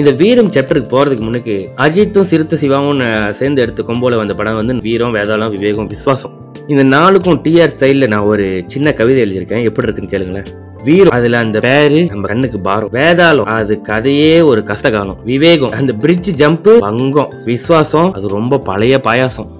இந்த 0.00 0.10
வீரம் 0.10 0.50
சாப்டருக்கு 0.54 0.88
போறதுக்கு 0.90 1.24
முன்னுக்கு 1.26 1.54
அஜித்தும் 1.76 2.26
சிறுத்தை 2.30 2.58
சிவாவும் 2.58 3.00
சேர்ந்து 3.32 3.62
எடுத்த 3.62 3.82
கொம்போல 3.82 4.16
வந்த 4.16 4.34
படம் 4.34 4.58
வந்து 4.58 4.74
வீரம் 4.86 5.14
வேதாளம் 5.14 5.54
விவேகம் 5.54 5.88
விஸ்வாசம். 5.92 6.34
இந்த 6.72 6.82
நாளுக்கும் 6.96 7.38
டிஆர் 7.44 7.72
ஸ்டைலில் 7.76 8.12
நான் 8.12 8.28
ஒரு 8.32 8.64
சின்ன 8.66 8.92
கவிதை 8.92 9.22
எழுதியிருக்கேன். 9.22 9.66
எப்படி 9.68 9.86
இருக்குன்னு 9.88 10.12
கேளுங்களேன். 10.14 10.48
வீரம் 10.84 11.16
அதுல 11.18 11.38
அந்த 11.38 11.58
பேரு 11.66 12.00
நம்ம 12.04 12.26
கண்ணுக்கு 12.26 12.58
பாரம். 12.60 12.92
வேதாளம் 12.92 13.52
அது 13.60 13.80
கதையே 13.80 14.40
ஒரு 14.50 14.62
கஷ்டகாலம். 14.72 15.22
விவேகம் 15.24 15.76
அந்த 15.80 15.92
பிரிட்ஜ் 15.92 16.42
ஜம்ப் 16.42 16.68
பங்கம் 16.78 17.32
விசுவாசம் 17.44 18.12
அது 18.12 18.28
ரொம்ப 18.38 18.58
பழைய 18.58 19.00
பாயாசம். 19.04 19.50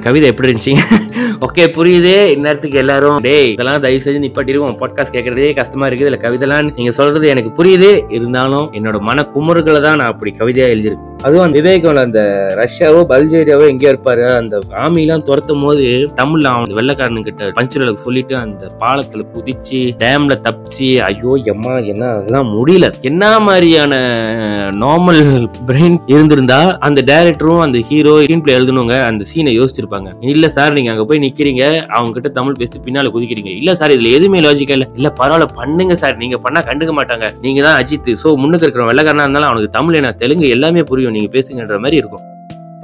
கவிதை 0.00 0.28
எப்படி 0.28 0.52
இருந்துச்சு? 0.52 0.74
ஓகே 1.46 1.64
புரியுது. 1.76 2.12
இந்நேரத்துக்கு 2.34 2.74
எல்லாரும் 2.74 3.18
டேய் 3.20 3.52
இதெல்லாம் 3.52 3.80
தயவு 3.80 4.02
செஞ்சு 4.04 4.22
நிப்பாட்டிருவோம் 4.24 4.76
பாட்காஸ்ட் 4.80 5.12
கேட்கறதே 5.12 5.54
கஷ்டமா 5.54 5.88
இருக்குது. 5.88 6.10
இல்ல 6.10 6.18
கவிதைலாம் 6.22 6.74
நீங்க 6.76 6.90
சொல்றது 6.90 7.28
எனக்கு 7.28 7.64
புரியுது. 7.64 8.04
இருந்தாலும் 8.08 8.72
என்னோட 8.72 9.00
மன 9.00 9.26
குமுறுகளை 9.34 9.80
தான் 9.80 9.96
நான் 9.96 10.06
அப்படி 10.06 10.34
கவிதையா 10.38 10.66
எழுதியிருக்கேன். 10.66 11.10
அதுவும் 11.22 11.44
அந்த 11.44 11.60
விவேகம் 11.60 11.96
அந்த 11.96 12.20
ரஷ்யாவோ 12.56 13.00
பல்ஜேரியாவோ 13.08 13.68
எங்கேயோ 13.68 13.92
இருப்பாரு. 13.92 14.36
அந்த 14.36 14.58
ஆமிலாம் 14.70 15.22
துரத்தும் 15.22 15.62
போது 15.62 16.08
தமிழ்ல 16.16 16.42
அவன் 16.42 16.70
வெள்ளக்காரனு 16.70 17.22
கிட்ட 17.22 17.44
பஞ்சுரல 17.44 17.92
சொல்லிட்டு 17.92 18.36
அந்த 18.36 18.66
பாலத்துல 18.80 19.22
குதிச்சு 19.34 19.80
டேம்ல 19.98 20.40
தப்பிச்சு 20.48 20.98
ஐயோ 20.98 21.40
எம்மா 21.44 21.78
என்ன? 21.78 22.08
அதெல்லாம் 22.08 22.50
முடியல. 22.56 22.92
என்ன 23.00 23.40
மாதிரியான 23.40 23.94
நார்மல் 24.80 25.48
பிரெயின் 25.66 25.98
இருந்திருந்தா 26.06 26.78
அந்த 26.78 27.02
டைரக்டரும் 27.06 27.60
அந்த 27.60 27.78
ஹீரோ 27.78 28.18
ஸ்கிரீன் 28.18 28.42
பிளே 28.42 28.58
எழுதணுங்க. 28.58 29.04
அந்த 29.04 29.24
சீனை 29.34 29.51
யோசிச்சிருப்பாங்க. 29.58 30.10
இல்ல 30.34 30.48
சார் 30.56 30.76
நீங்க 30.78 30.90
அங்க 30.94 31.04
போய் 31.10 31.22
நிக்கிறீங்க 31.26 31.62
அவங்க 31.96 32.12
கிட்ட 32.18 32.30
தமிழ் 32.38 32.58
பேசி 32.62 32.82
பின்னால 32.86 33.12
குதிக்கிறீங்க. 33.16 33.52
இல்ல 33.60 33.74
சார் 33.80 33.94
இதுல 33.96 34.12
எதுவுமே 34.18 34.42
லாஜிக்கா 34.48 34.76
இல்ல. 34.78 34.88
இல்ல 35.00 35.10
பரவாயில்ல 35.20 35.48
பண்ணுங்க 35.60 35.96
சார் 36.02 36.20
நீங்க 36.24 36.38
பண்ணா 36.46 36.62
கண்டுக்க 36.70 36.94
மாட்டாங்க. 37.00 37.28
நீங்க 37.46 37.62
தான் 37.68 37.78
அஜித். 37.82 38.12
சோ 38.24 38.36
முன்னுக்கு 38.42 38.66
இருக்கிற 38.68 38.90
வெள்ளக்காரனா 38.90 39.26
இருந்தாலும் 39.28 39.50
அவனுக்கு 39.52 39.76
தமிழ் 39.78 39.98
என்ன 40.02 40.12
தெலுங்கு 40.24 40.54
எல்லாமே 40.58 40.84
புரியும். 40.92 41.16
நீங்க 41.18 41.30
பேசுங்கன்ற 41.38 41.78
மாதிரி 41.86 42.00
இருக்கும். 42.02 42.26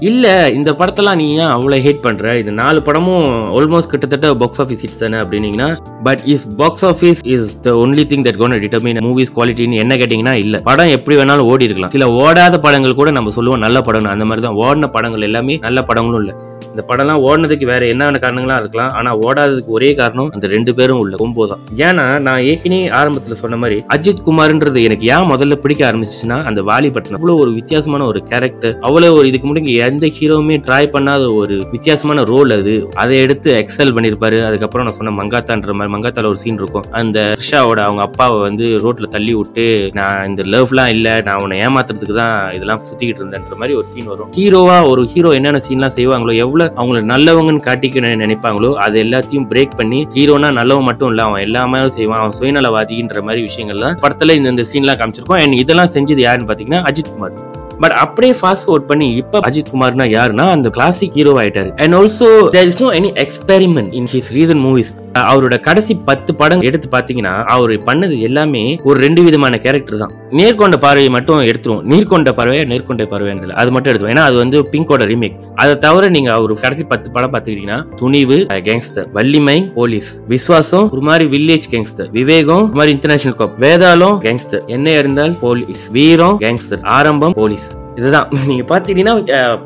இல்ல 0.08 0.26
இந்த 0.56 0.70
படத்தெல்லாம் 0.80 1.18
நீ 1.20 1.24
ஏன் 1.36 1.52
அவ்வளவு 1.54 1.82
ஹேட் 1.84 2.02
பண்ற? 2.04 2.34
இந்த 2.40 2.52
நாலு 2.58 2.78
படமும் 2.88 3.24
ஆல்மோஸ்ட் 3.56 3.90
கிட்டத்தட்ட 3.92 4.28
பாக்ஸ் 4.42 4.60
ஆஃபீஸ் 4.64 4.82
ஹிட்ஸ் 4.84 5.00
தானே 5.02 5.18
அப்படின்னீங்கன்னா 5.22 5.68
but 6.06 6.20
is 6.32 6.44
box 6.60 6.84
office 6.90 7.20
is 7.34 7.48
the 7.64 7.72
only 7.84 8.04
thing 8.10 8.24
that 8.26 8.38
gonna 8.42 8.54
determine 8.64 9.00
movies 9.06 9.32
குவாலிட்டின்னு 9.36 9.80
என்ன 9.84 9.96
கேட்டீங்கன்னா 10.02 10.34
இல்ல. 10.42 10.60
படம் 10.68 10.92
எப்படி 10.96 11.16
வேணாலும் 11.20 11.48
ஓடி 11.52 11.68
இருக்கலாம். 11.68 11.92
சில 11.96 12.08
ஓடாத 12.22 12.60
படங்கள் 12.66 12.98
கூட 13.00 13.10
நம்ம 13.18 13.32
சொல்லுவோம் 13.38 13.64
நல்ல 13.64 13.80
படம் 13.88 14.12
அந்த 14.14 14.26
மாதிரி 14.30 14.44
தான். 14.46 14.60
ஓடின 14.66 14.90
படங்கள் 14.96 15.26
எல்லாமே 15.30 15.56
நல்ல 15.66 15.82
படங்களும் 15.90 16.22
இல்ல. 16.24 16.34
இந்த 16.78 16.86
படம்லாம் 16.90 17.22
ஓடினதுக்கு 17.28 17.66
வேற 17.70 17.82
என்னென்ன 17.92 18.18
காரணங்களா 18.22 18.56
இருக்கலாம் 18.60 18.92
ஆனா 18.98 19.10
ஓடாததுக்கு 19.22 19.70
ஒரே 19.76 19.88
காரணம் 20.00 20.28
அந்த 20.34 20.46
ரெண்டு 20.52 20.72
பேரும் 20.78 21.00
உள்ள 21.02 21.14
கொம்போ 21.22 21.44
தான் 21.52 21.62
ஏன்னா 21.86 22.04
நான் 22.26 22.42
ஏற்கனவே 22.50 22.84
ஆரம்பத்துல 22.98 23.36
சொன்ன 23.40 23.56
மாதிரி 23.62 23.78
அஜித் 23.94 24.22
குமார்ன்றது 24.26 24.80
எனக்கு 24.88 25.06
ஏன் 25.14 25.26
முதல்ல 25.30 25.54
பிடிக்க 25.62 25.82
ஆரம்பிச்சிச்சுன்னா 25.88 26.36
அந்த 26.48 26.60
வாலிபட்னம் 26.68 27.18
அவ்வளவு 27.18 27.42
ஒரு 27.44 27.52
வித்தியாசமான 27.56 28.06
ஒரு 28.10 28.20
கேரக்டர் 28.30 28.76
அவ்வளவு 28.88 29.16
ஒரு 29.20 29.26
இதுக்கு 29.30 29.48
முன்னாடி 29.48 29.74
எந்த 29.86 30.06
ஹீரோவுமே 30.18 30.58
ட்ரை 30.66 30.84
பண்ணாத 30.94 31.24
ஒரு 31.40 31.56
வித்தியாசமான 31.74 32.24
ரோல் 32.32 32.52
அது. 32.58 32.74
அதை 33.02 33.16
எடுத்து 33.24 33.48
எக்ஸல் 33.62 33.92
பண்ணிருப்பாரு. 33.96 34.38
அதுக்கப்புறம் 34.48 34.86
நான் 34.86 34.98
சொன்ன 35.00 35.14
மங்காத்தான்ற 35.20 35.74
மாதிரி 35.78 35.94
மங்காத்தால 35.96 36.30
ஒரு 36.32 36.40
சீன் 36.44 36.60
இருக்கும். 36.62 36.86
அந்த 37.00 37.18
ரிஷாவோட 37.40 37.80
அவங்க 37.88 38.04
அப்பாவை 38.08 38.38
வந்து 38.46 38.68
ரோட்ல 38.84 39.08
தள்ளி 39.16 39.34
விட்டு 39.40 39.66
நான் 39.98 40.24
இந்த 40.30 40.44
லவ்லாம் 40.54 40.92
இல்ல 40.96 41.08
நான் 41.28 41.42
உன்னை 41.44 41.58
ஏமாத்துறதுக்கு 41.66 42.18
தான் 42.22 42.36
இதெல்லாம் 42.58 42.84
சுத்திக்கிட்டு 42.88 43.22
இருந்தேன்ற 43.22 43.60
மாதிரி 43.62 43.76
ஒரு 43.80 43.88
சீன் 43.94 44.10
வரும். 44.14 44.30
ஹீரோவா 44.38 44.78
ஒரு 44.92 45.04
ஹீரோ 45.12 45.32
என்னென்ன 45.40 45.62
சீன்லாம் 45.68 45.96
செய்வாங்களோ 45.98 46.32
எவ்வளவு 46.44 46.67
அவங்கள 46.76 47.00
நல்லவங்கன்னு 47.14 47.66
காட்டிக்க 47.68 47.96
நினைப்பாங்களோ 48.24 48.74
அது 48.74 49.02
எல்லாத்தையும் 49.02 49.48
பிரேக் 49.50 49.76
பண்ணி 49.76 50.06
ஹீரோனா 50.14 50.52
நல்லவன் 50.52 50.84
மட்டும் 50.84 51.08
இல்ல 51.08 51.22
அவன் 51.22 51.40
எல்லாமே 51.40 51.90
செய்வான் 51.90 52.18
அவன் 52.18 52.38
சுயநலவாதின்ற 52.40 53.22
மாதிரி 53.22 53.48
விஷயங்கள்லாம் 53.48 53.98
படத்துல 54.02 54.34
இந்த 54.34 54.64
சீன்லாம் 54.72 55.00
காமிச்சிருக்கோம். 55.00 55.40
அண்ட் 55.40 55.52
இதெல்லாம் 55.52 55.92
செஞ்சது 55.94 56.18
யாருன்னு 56.18 56.52
பாத்தீங்கன்னா 56.52 56.82
அஜித் 56.90 57.14
குமார். 57.14 57.47
பட் 57.82 57.94
அப்படியே 58.04 58.34
ஃபாஸ்ட் 58.40 58.66
ஃபோர்ட் 58.66 58.86
பண்ணி 58.90 59.08
இப்ப 59.22 59.42
அஜித் 59.48 59.72
குமார்னா 59.74 60.06
யாருன்னா 60.16 60.46
அந்த 60.56 60.68
கிளாசிக் 60.76 61.16
ஹீரோ 61.18 61.34
ஆயிட்டாரு. 61.42 61.70
And 61.82 61.96
also 62.00 62.28
there 62.56 62.70
is 62.72 62.80
no 62.84 62.90
any 63.00 63.10
experiment 63.24 63.92
in 64.00 64.08
his 64.14 64.30
reason 64.38 64.62
movies 64.66 64.92
அவரோட 65.28 65.54
கடைசி 65.66 65.92
பத்து 66.08 66.30
படம் 66.40 66.64
எடுத்து 66.68 66.88
பாத்தீங்கன்னா 66.96 67.34
அவர் 67.54 67.72
பண்ணது 67.88 68.16
எல்லாமே 68.28 68.64
ஒரு 68.88 68.98
ரெண்டு 69.04 69.20
விதமான 69.26 69.54
கேரக்டர் 69.64 70.02
தான். 70.02 70.12
நேர்கொண்ட 70.38 70.76
பார்வையை 70.84 71.10
மட்டும் 71.16 71.40
எடுத்துருவோம். 71.50 71.84
நீர்கொண்ட 71.90 72.30
பார்வையா 72.38 72.64
நேர்கொண்ட 72.72 73.04
பார்வையா 73.12 73.26
அது 73.62 73.70
மட்டும் 73.74 73.92
எடுத்துவோம் 73.92 74.12
ஏன்னா 74.14 74.24
அது 74.30 74.36
வந்து 74.42 74.58
பிங்கோட 74.72 75.04
ரீமேக் 75.12 75.36
அதை 75.62 75.74
தவிர 75.84 76.08
நீங்க 76.16 76.30
அவர் 76.36 76.54
கடைசி 76.64 76.84
பத்து 76.92 77.08
படம் 77.14 77.32
பாத்துக்கிட்டீங்கன்னா 77.34 77.78
துணிவு 78.00 78.38
கேங்ஸ்டர் 78.68 79.08
வள்ளிமை 79.16 79.56
போலீஸ் 79.78 80.10
விஸ்வாசம் 80.34 80.86
ஒரு 80.94 81.04
மாதிரி 81.08 81.26
வில்லேஜ் 81.34 81.68
கேங்ஸ்டர் 81.74 82.10
விவேகம் 82.18 82.64
ஒரு 82.68 82.78
மாதிரி 82.80 82.94
இன்டர்நேஷனல் 82.96 83.38
கப் 83.40 83.56
வேதாளம் 83.66 84.16
கேங்ஸ்டர் 84.26 84.64
என்ன 84.76 84.96
இருந்தால் 85.00 85.34
போலீஸ் 85.44 85.84
வீரம் 85.98 86.38
கேங்ஸ்டர் 86.44 86.82
ஆரம்பம் 86.98 87.36
போலீஸ் 87.40 87.67
இதுதான். 87.98 88.26
நீங்க 88.50 88.64
பாத்தீங்கன்னா 88.68 89.14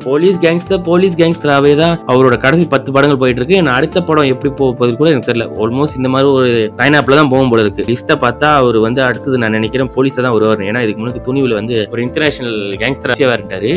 போலீஸ் 0.05 0.37
கேங்ஸ்டர் 0.43 0.81
போலீஸ் 0.87 1.17
கேங்ஸ்டராகவே 1.19 1.73
தான் 1.81 1.95
அவரோட 2.11 2.35
கடைசி 2.43 2.65
பத்து 2.71 2.93
படங்கள் 2.95 3.21
போயிட்டு 3.21 3.41
இருக்கு 3.41 3.59
நான் 3.61 3.77
அடுத்த 3.77 4.03
படம் 4.03 4.31
எப்படி 4.31 4.51
போக 4.53 4.71
போகுது 4.73 4.95
கூட 4.95 5.09
எனக்கு 5.11 5.29
தெரியல. 5.29 5.47
ஆல்மோஸ்ட் 5.59 5.99
இந்த 5.99 6.11
மாதிரி 6.13 6.29
ஒரு 6.37 6.49
லைனாப்ல 6.79 7.19
தான் 7.21 7.31
போகும் 7.33 7.51
போல 7.51 7.65
இருக்கு. 7.65 7.87
லிஸ்ட்டை 7.91 8.17
பார்த்தா 8.23 8.49
அவர் 8.61 8.79
வந்து 8.87 9.03
அடுத்தது 9.09 9.41
நான் 9.43 9.57
நினைக்கிறேன் 9.59 9.93
போலீஸை 9.97 10.23
தான் 10.25 10.35
வருவார் 10.37 10.67
ஏன்னா 10.69 10.83
இதுக்கு 10.85 11.03
முன்னாடி 11.03 11.27
துணிவில் 11.29 11.59
வந்து 11.59 11.77
ஒரு 11.93 12.03
இன்டர்நேஷனல் 12.07 12.57
கேங்ஸ்டராக 12.81 13.37
இருந்தாரு 13.37 13.71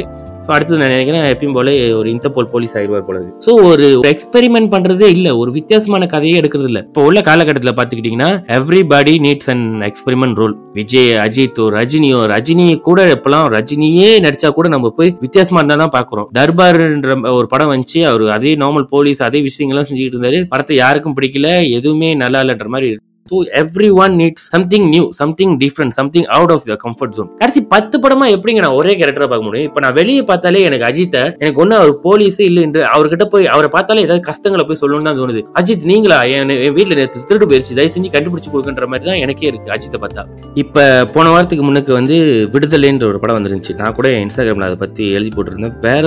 ஸோ 0.46 0.52
அடுத்தது 0.54 0.80
நான் 0.80 0.92
நினைக்கிறேன் 0.94 1.25
எப்பயும் 1.30 1.54
போல 1.54 1.70
ஒரு 1.96 2.08
இன்டர்போல் 2.12 2.48
போலீஸ் 2.50 2.75
ஆயிடுவார் 2.76 3.06
போல 3.06 3.20
ஸோ 3.46 3.52
ஒரு 3.70 3.86
எக்ஸ்பெரிமெண்ட் 4.10 4.68
பண்றதே 4.75 5.06
இல்ல. 5.14 5.28
ஒரு 5.40 5.50
வித்தியாசமான 5.56 6.06
கதையே 6.06 6.36
எடுக்கிறது 6.40 6.68
இல்ல. 6.70 6.80
இப்போ 6.86 7.02
உள்ள 7.06 7.20
காலகட்டத்தில் 7.28 7.75
பார்த்துக்கிட்டிங்கன்னா 7.75 8.28
everybody 8.56 9.14
needs 9.25 9.50
and 9.54 9.84
experiment 9.88 10.38
role 10.40 10.54
Vijay 10.72 11.10
அஜித்தோ 11.25 11.66
ரஜினியோ 11.76 12.20
ரஜினி 12.34 12.66
கூட 12.86 13.08
இப்பெல்லாம் 13.14 13.48
ரஜினியே 13.56 14.10
நடிச்ச 14.26 14.45
கூட 14.50 14.68
நம்ம 14.68 14.88
போய் 14.96 15.16
வித்தியாசமா 15.20 15.60
இருந்தா 15.62 15.86
தான் 15.86 15.94
பாக்குறோம். 15.96 16.28
தர்பார்ன்ற 16.38 17.32
ஒரு 17.32 17.46
படம் 17.46 17.72
வந்துச்சு. 17.72 18.00
அவர் 18.02 18.24
அதே 18.28 18.54
நார்மல் 18.56 18.86
போலீஸ் 18.94 19.22
அதே 19.22 19.40
விஷயங்கள்லாம் 19.40 19.88
செஞ்சுக்கிட்டு 19.88 20.18
இருந்தாரு. 20.18 20.44
படத்தை 20.48 20.76
யாருக்கும் 20.76 21.16
பிடிக்கல 21.20 21.70
எதுவுமே 21.70 22.14
நல்லா 22.14 22.40
இல்லைன்ற 22.40 22.66
மாதிரி 22.66 22.90
so 23.30 23.37
everyone 24.02 24.14
needs 24.23 24.45
something 24.54 24.87
new 24.95 25.04
something 25.21 25.54
different 25.62 25.95
something 25.99 26.26
out 26.37 26.52
of 26.54 26.64
the 26.71 26.76
comfort 26.85 27.14
zone 27.16 27.28
கடைசி 27.42 27.61
பத்து 27.75 27.97
படமா 28.04 28.26
எப்படிங்க 28.37 28.61
நான் 28.64 28.76
ஒரே 28.80 28.92
கேரக்டரை 29.00 29.28
பார்க்க 29.30 29.49
முடியும்? 29.49 29.68
இப்போ 29.68 29.80
நான் 29.85 29.97
வெளியே 30.00 30.23
பார்த்தாலே 30.30 30.62
எனக்கு 30.68 30.87
அஜித்தை 30.90 31.23
எனக்கு 31.42 31.61
ஒன்றும் 31.62 31.78
அவர் 31.80 31.92
போலீஸ் 32.06 32.38
இல்லை 32.49 32.62
என்று 32.68 32.80
அவர்கிட்ட 32.95 33.25
போய் 33.33 33.47
அவரை 33.54 33.71
பார்த்தாலே 33.76 34.04
ஏதாவது 34.06 34.25
கஷ்டங்களை 34.30 34.64
போய் 34.68 34.80
சொல்லணும்னு 34.83 35.09
தான் 35.09 35.18
தோணுது. 35.21 35.42
அஜித் 35.61 35.87
நீங்களா? 35.92 36.18
என் 36.37 36.52
வீட்டில் 36.78 36.99
நேற்று 37.00 37.25
திருடு 37.30 37.49
போயிருச்சு. 37.50 37.76
தயவு 37.78 37.95
செஞ்சு 37.97 38.11
கண்டுபிடிச்சு 38.16 38.52
கொடுக்குன்ற 38.54 38.88
மாதிரி 38.92 39.09
தான் 39.11 39.21
எனக்கே 39.25 39.49
இருக்கு 39.50 39.75
அஜித்தை 39.76 40.00
பார்த்தா. 40.04 40.25
இப்போ 40.64 40.85
போன 41.14 41.26
வாரத்துக்கு 41.35 41.66
முன்னுக்கு 41.68 41.92
வந்து 41.99 42.18
விடுதலைன்ற 42.54 43.06
ஒரு 43.11 43.21
படம் 43.25 43.38
வந்துருந்துச்சு. 43.38 43.76
நான் 43.80 43.97
கூட 43.99 44.09
இன்ஸ்டாகிராம்ல 44.25 44.68
அதை 44.71 44.78
பற்றி 44.85 45.04
எழுதி 45.18 45.33
போட்டிருந்தேன். 45.37 45.75
வேற 45.88 46.06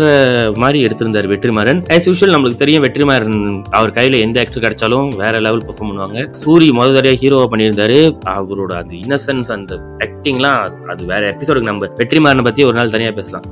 மாதிரி 0.63 0.79
எடுத்திருந்தார் 0.87 1.29
வெற்றிமாறன். 1.33 1.81
ஆஸ் 1.97 2.09
யூஷுவல் 2.11 2.35
நம்மளுக்கு 2.35 2.63
தெரியும் 2.63 2.85
வெற்றிமாறன் 2.87 3.39
அவர் 3.79 3.95
கையில 3.99 4.21
எந்த 4.27 4.39
ஆக்டர் 4.43 4.65
கிடைச்சாலும் 4.65 5.11
வேற 5.23 5.35
லெவல் 5.47 5.65
பெர்ஃபார்ம் 5.67 5.91
பண்ணுவாங்க. 5.91 6.25
சூரி 6.43 6.69
முத 6.79 6.97
தடவையா 7.09 7.21
ஹீரோவா 7.23 7.47
பண்ணியிருந்தாரு. 7.51 7.99
அவரோட 8.37 8.71
அந்த 8.81 8.93
இன்னசென்ஸ் 9.03 9.49
அந்த 9.57 9.73
ஆக்டிங்லாம் 10.05 10.61
அது 10.93 11.03
வேற 11.11 11.23
எபிசோடுக்கு 11.33 11.71
நம்ம 11.71 11.87
வெற்றிமாறனை 12.01 12.43
பத்தி 12.47 12.63
ஒரு 12.69 12.77
நாள் 12.79 12.95
தனியா 12.95 13.11
பேசலாம். 13.19 13.45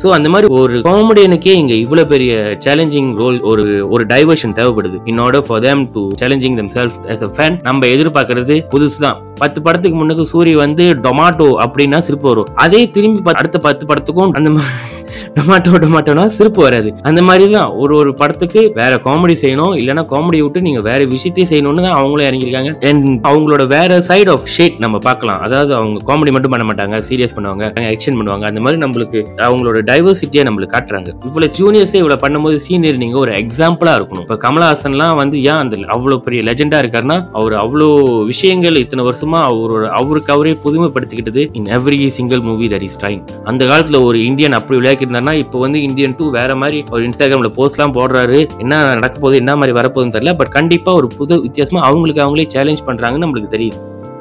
ஸோ 0.00 0.08
அந்த 0.16 0.28
மாதிரி 0.32 0.46
ஒரு 0.58 0.74
காமெடியனுக்கே 0.88 1.54
இங்க 1.60 1.74
இவ்வளவு 1.84 2.10
பெரிய 2.12 2.32
சேலஞ்சிங் 2.64 3.08
ரோல் 3.20 3.38
ஒரு 3.50 3.64
ஒரு 3.94 4.04
டைவர்ஷன் 4.12 4.54
தேவைப்படுது. 4.58 4.98
In 5.10 5.22
order 5.24 5.44
for 5.46 5.62
them 5.64 5.82
to 5.94 6.02
challenging 6.20 6.58
themself 6.76 6.98
as 7.14 7.22
a 7.28 7.30
fan 7.36 7.56
நம்ம 7.68 7.88
எதிர்பார்க்கறது 7.94 8.56
புதுசு 8.74 9.00
தான் 9.06 9.18
பத்து 9.42 9.58
படத்துக்கு 9.66 9.98
முன்னுக்கு 10.00 10.26
சூரிய 10.34 10.58
வந்து 10.64 10.86
டொமாட்டோ 11.06 11.48
அப்படின்னா 11.64 12.00
சிரிப்பு 12.08 12.28
வரும். 12.32 12.52
அதே 12.66 12.82
திரும்பி 12.96 13.36
அடுத்த 13.42 13.60
பத்து 13.68 13.86
படத்துக்கும் 13.90 14.36
அந்த 14.40 14.52
மாதிரி 14.58 14.97
டொமாட்டோ 15.36 15.78
டொமாட்டோனா 15.84 16.24
சிரிப்பு 16.36 16.60
வராது. 16.66 16.90
அந்த 17.08 17.20
மாதிரி 17.28 17.44
தான் 17.56 17.70
ஒரு 17.82 17.92
ஒரு 18.00 18.10
படத்துக்கு 18.20 18.60
வேற 18.80 18.92
காமெடி 19.06 19.34
செய்யணும் 19.42 19.74
இல்லைன்னா 19.80 20.04
காமெடி 20.12 20.40
விட்டு 20.44 20.60
நீங்க 20.68 20.80
வேற 20.88 21.00
விஷயத்தையும் 21.14 21.50
செய்யணும்னு 21.52 21.84
தான் 21.86 21.96
அவங்களும் 22.00 22.26
இறங்கியிருக்காங்க. 22.28 22.72
அண்ட் 22.90 23.06
அவங்களோட 23.30 23.62
வேற 23.74 24.00
சைடு 24.10 24.30
ஆஃப் 24.34 24.48
ஷேட் 24.56 24.78
நம்ம 24.84 24.96
பார்க்கலாம். 25.08 25.40
அதாவது 25.46 25.72
அவங்க 25.78 26.04
காமெடி 26.10 26.32
மட்டும் 26.36 26.54
பண்ண 26.54 26.66
மாட்டாங்க 26.70 27.02
சீரியஸ் 27.08 27.36
பண்ணுவாங்க 27.36 27.64
ஆக்ஷன் 27.94 28.18
பண்ணுவாங்க. 28.20 28.44
அந்த 28.50 28.62
மாதிரி 28.66 28.80
நம்மளுக்கு 28.84 29.20
அவங்களோட 29.48 29.78
டைவர்சிட்டியை 29.92 30.44
நம்மளுக்கு 30.48 30.74
காட்டுறாங்க. 30.76 31.10
இவ்வளவு 31.28 31.54
ஜூனியர்ஸே 31.60 31.98
இவ்வளவு 32.02 32.22
பண்ணும்போது 32.24 32.58
சீனியர் 32.66 33.02
நீங்க 33.04 33.18
ஒரு 33.24 33.32
எக்ஸாம்பிளா 33.42 33.94
இருக்கணும். 33.98 34.24
இப்ப 34.26 34.38
கமலஹாசன்லாம் 34.46 35.16
வந்து 35.22 35.36
ஏன் 35.50 35.60
அந்த 35.64 35.76
அவ்வளவு 35.96 36.22
பெரிய 36.26 36.42
லெஜெண்டா 36.48 36.80
இருக்காருன்னா 36.84 37.18
அவர் 37.38 37.54
அவ்வளோ 37.64 37.88
விஷயங்கள் 38.32 38.80
இத்தனை 38.84 39.04
வருஷமா 39.08 39.40
அவரோட 39.50 39.84
அவருக்கு 40.00 40.32
அவரே 40.36 40.54
புதுமைப்படுத்திக்கிட்டது 40.64 41.42
in 41.58 41.68
every 41.78 41.98
single 42.18 42.42
movie 42.48 42.68
that 42.74 42.86
is 42.88 42.98
trying 43.02 43.22
அந்த 43.50 43.62
காலத்துல 43.70 44.00
ஒரு 44.08 44.18
இந்தியன் 44.28 44.56
அப்படி 44.58 44.78
விளையாக்கிருந்தாருன்னா 45.08 45.32
இப்போ 45.44 45.58
வந்து 45.58 45.82
இந்தியன் 45.82 46.14
டூ 46.16 46.30
வேற 46.30 46.54
மாதிரி 46.54 46.84
ஒரு 46.90 47.02
இன்ஸ்டாகிராம்ல 47.08 47.50
போஸ்ட்லாம் 47.58 47.94
போடுறாரு. 47.98 48.38
என்ன 48.58 48.82
நடக்க 48.94 49.14
போகுது 49.18 49.36
என்ன 49.36 49.56
மாதிரி 49.56 49.78
வரப்போகுதுன்னு 49.80 50.16
தெரியல. 50.16 50.34
பட் 50.36 50.48
கண்டிப்பா 50.48 50.92
ஒரு 50.92 51.08
புது 51.18 51.40
வித்தியாசமா 51.40 51.82
அவங்களுக்கு 51.82 52.24
அவங்களே 52.26 52.46
சேலஞ்ச் 52.46 52.86
பண்றாங்கன்னு 52.86 53.24
நம்மளுக்கு 53.26 53.54
தெரியுது. 53.56 53.78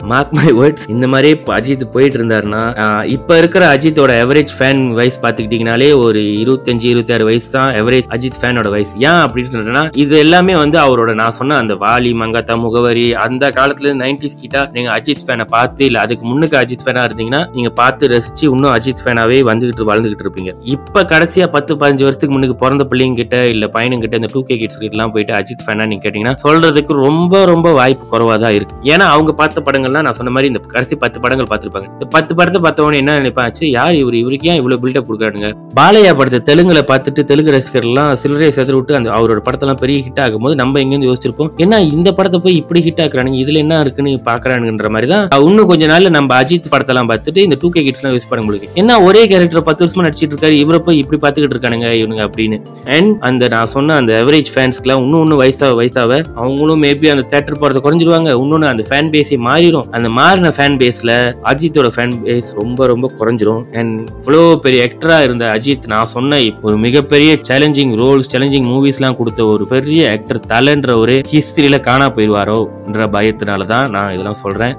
மார்க் 0.09 0.33
மை 0.37 0.49
வேர்ட்ஸ் 0.57 0.85
இந்த 0.93 1.05
மாதிரி 1.11 1.29
அஜித் 1.55 1.83
போயிட்டு 1.93 2.17
இருந்தாருன்னா 2.19 2.61
இப்ப 3.15 3.37
இருக்கிற 3.41 3.63
அஜித்தோட 3.75 4.11
எவரேஜ் 4.23 4.51
ஃபேன் 4.57 4.81
வயசு 4.97 5.17
பாத்துக்கிட்டீங்கனாலே 5.23 5.87
ஒரு 6.03 6.21
இருபத்தஞ்சு 6.41 6.87
இருபத்தாறு 6.91 7.23
வயசு 7.29 7.47
தான் 7.55 7.71
எவரேஜ் 7.79 8.07
அஜித் 8.15 8.37
ஃபேனோட 8.41 8.69
வயசு. 8.75 8.93
ஏன் 9.09 9.21
அப்படின்னு 9.25 9.53
சொல்றேன்னா 9.55 9.83
இது 10.03 10.13
எல்லாமே 10.25 10.53
வந்து 10.61 10.77
அவரோட 10.83 11.13
நான் 11.21 11.35
சொன்ன 11.39 11.57
அந்த 11.63 11.75
வாலி 11.83 12.11
மங்காத்தா 12.21 12.55
முகவரி 12.65 13.05
அந்த 13.25 13.49
காலத்துல 13.57 13.93
நைன்டிஸ் 14.03 14.37
கிட்ட 14.43 14.63
நீங்க 14.75 14.91
அஜித் 14.97 15.25
ஃபேனை 15.27 15.47
பார்த்து 15.55 15.83
இல்ல 15.89 15.99
அதுக்கு 16.05 16.25
முன்னுக்கு 16.31 16.57
அஜித் 16.61 16.85
ஃபேனா 16.85 17.03
இருந்தீங்கன்னா 17.09 17.41
நீங்க 17.57 17.71
பார்த்து 17.81 18.11
ரசிச்சு 18.13 18.45
இன்னும் 18.53 18.73
அஜித் 18.77 19.03
ஃபேனாவே 19.05 19.39
வந்துகிட்டு 19.49 19.89
வளர்ந்துகிட்டு 19.91 20.25
இருப்பீங்க. 20.27 20.53
இப்ப 20.75 21.05
கடைசியா 21.13 21.47
பத்து 21.57 21.79
பதினஞ்சு 21.81 22.07
வருஷத்துக்கு 22.07 22.35
முன்னுக்கு 22.35 22.57
பிறந்த 22.63 22.85
பிள்ளைங்க 22.93 23.19
கிட்ட 23.21 23.37
இல்ல 23.55 23.71
பையனுங்க 23.75 24.05
கிட்ட 24.05 24.21
இந்த 24.21 24.31
டூ 24.35 24.43
கே 24.49 24.57
கிட்ஸ் 24.63 24.81
கிட்ட 24.83 24.97
எல்லாம் 24.97 25.13
போயிட்டு 25.17 25.35
அஜித் 25.41 25.65
ஃபேனா 25.67 25.89
நீங்க 25.91 26.03
கேட்டீங்கன்னா 26.07 26.37
சொல்றதுக்கு 26.45 27.01
ரொம்ப 27.05 27.43
ரொம்ப 27.53 27.67
வாய்ப்பு 27.81 28.05
குறைவா 28.13 28.37
தான் 28.45 28.55
இருக்கு. 28.59 28.75
ஏன்னா 28.93 29.05
அவங்க 29.17 29.31
பார்த்த 29.41 29.65
படங்கள்லாம் 29.67 29.96
எல்லாம் 29.97 30.07
நான் 30.07 30.17
சொன்ன 30.19 30.31
மாதிரி 30.35 30.49
இந்த 30.51 30.59
கடைசி 30.73 30.95
பத்து 31.03 31.17
படங்கள் 31.23 31.47
பார்த்துருப்பாங்க. 31.51 31.87
இந்த 31.95 32.05
பத்து 32.15 32.31
படத்தை 32.39 32.59
பார்த்தவொடனே 32.65 32.97
என்ன 33.03 33.13
நினைப்பாச்சு? 33.19 33.63
யார் 33.77 33.95
இவர்? 34.01 34.15
இவருக்கு 34.21 34.49
ஏன் 34.51 34.59
இவ்வளவு 34.61 34.81
பில்டப் 34.83 35.07
கொடுக்குறானுங்க 35.07 35.49
பாலையா 35.77 36.11
படத்தை 36.19 36.39
தெலுங்குல 36.49 36.81
பார்த்துட்டு 36.91 37.21
தெலுங்கு 37.31 37.53
ரசிகர்லாம் 37.55 38.11
சிலரை 38.21 38.49
செதற 38.57 38.75
விட்டு 38.79 38.97
அந்த 38.99 39.09
அவரோட 39.17 39.39
படத்தெல்லாம் 39.47 39.79
பெரிய 39.83 39.97
ஹிட் 40.05 40.21
ஆகும்போது 40.25 40.55
நம்ம 40.61 40.79
எங்கேருந்து 40.83 41.09
யோசிச்சிருப்போம் 41.09 41.51
ஏன்னா 41.63 41.79
இந்த 41.95 42.09
படத்தை 42.17 42.39
போய் 42.45 42.57
இப்படி 42.61 42.81
ஹிட் 42.87 43.01
ஆக்குறானுங்க? 43.05 43.39
இதுல 43.43 43.61
என்ன 43.65 43.79
இருக்குன்னு 43.85 44.13
பாக்குறானுன்ற 44.29 44.89
மாதிரி 44.95 45.09
தான் 45.13 45.25
இன்னும் 45.47 45.69
கொஞ்ச 45.71 45.85
நாள்ல 45.93 46.11
நம்ம 46.17 46.35
அஜித் 46.41 46.71
படத்தெல்லாம் 46.73 47.09
பார்த்துட்டு 47.11 47.43
இந்த 47.47 47.57
டூ 47.61 47.69
கே 47.75 47.83
கிட்ஸ் 47.87 48.01
எல்லாம் 48.01 48.15
யூஸ் 48.17 48.29
பண்ண 48.31 48.43
முடியும் 48.47 48.77
என்ன 48.81 48.99
ஒரே 49.07 49.21
கேரக்டர் 49.31 49.67
பத்து 49.69 49.83
வருஷமா 49.83 50.05
நடிச்சிட்டு 50.07 50.33
இருக்காரு 50.33 50.57
இவரை 50.63 50.79
போய் 50.87 51.01
இப்படி 51.03 51.19
பாத்துக்கிட்டு 51.23 51.55
இருக்கானுங்க 51.55 51.89
இவனுங்க 52.01 52.23
அப்படின்னு. 52.27 52.57
அண்ட் 52.97 53.11
அந்த 53.29 53.43
நான் 53.55 53.71
சொன்ன 53.75 53.95
அந்த 54.01 54.13
எவரேஜ் 54.23 54.51
ஃபேன்ஸ்க்குலாம் 54.55 55.01
இன்னும் 55.05 55.23
இன்னும் 55.25 55.41
வயசாக 55.43 55.73
வயசாக 55.81 56.05
அவங்களும் 56.41 56.81
மேபி 56.85 57.11
அந்த 57.13 57.25
தேட்டர் 57.33 57.59
போறதை 57.61 57.81
குறைஞ்சிருவாங்க 57.85 58.29
இன்னொன்னு 58.41 58.69
அந்த 58.73 58.83
ஃபேன் 58.89 59.11
பேஸே 59.13 59.37
மாறிடும் 59.47 59.86
அந்த 59.95 60.09
மாறின 60.09 60.51
ஃபேன் 60.55 60.77
பேஸ்ல 60.81 61.11
அஜித்தோட 61.51 61.89
ஃபேன் 61.95 62.15
பேஸ் 62.23 62.49
ரொம்ப 62.55 62.87
ரொம்ப 62.87 63.11
குறைஞ்சிரும். 63.19 63.63
அண்ட் 63.73 64.09
இவ்வளோ 64.09 64.55
பெரிய 64.65 64.87
ஆக்டரா 64.87 65.21
இருந்த 65.23 65.45
அஜித் 65.55 65.87
நான் 65.93 66.11
சொன்ன 66.15 66.39
ஒரு 66.61 66.77
மிகப்பெரிய 66.77 67.37
சேலஞ்சிங் 67.49 67.93
ரோல்ஸ் 68.01 68.31
சேலஞ்சிங் 68.33 68.67
மூவிஸ்லாம் 68.73 69.17
கொடுத்த 69.17 69.45
ஒரு 69.45 69.65
பெரிய 69.67 70.11
ஆக்டர் 70.11 70.41
தலைன்ற 70.53 70.97
ஒரு 71.03 71.21
ஹிஸ்டரியில 71.31 71.79
காணா 71.79 72.09
போயிடுவாரோன்ற 72.17 73.07
பயத்தினால 73.17 73.65
தான் 73.65 73.89
நான் 73.89 74.13
இதெல்லாம் 74.13 74.41
சொல்றேன். 74.43 74.75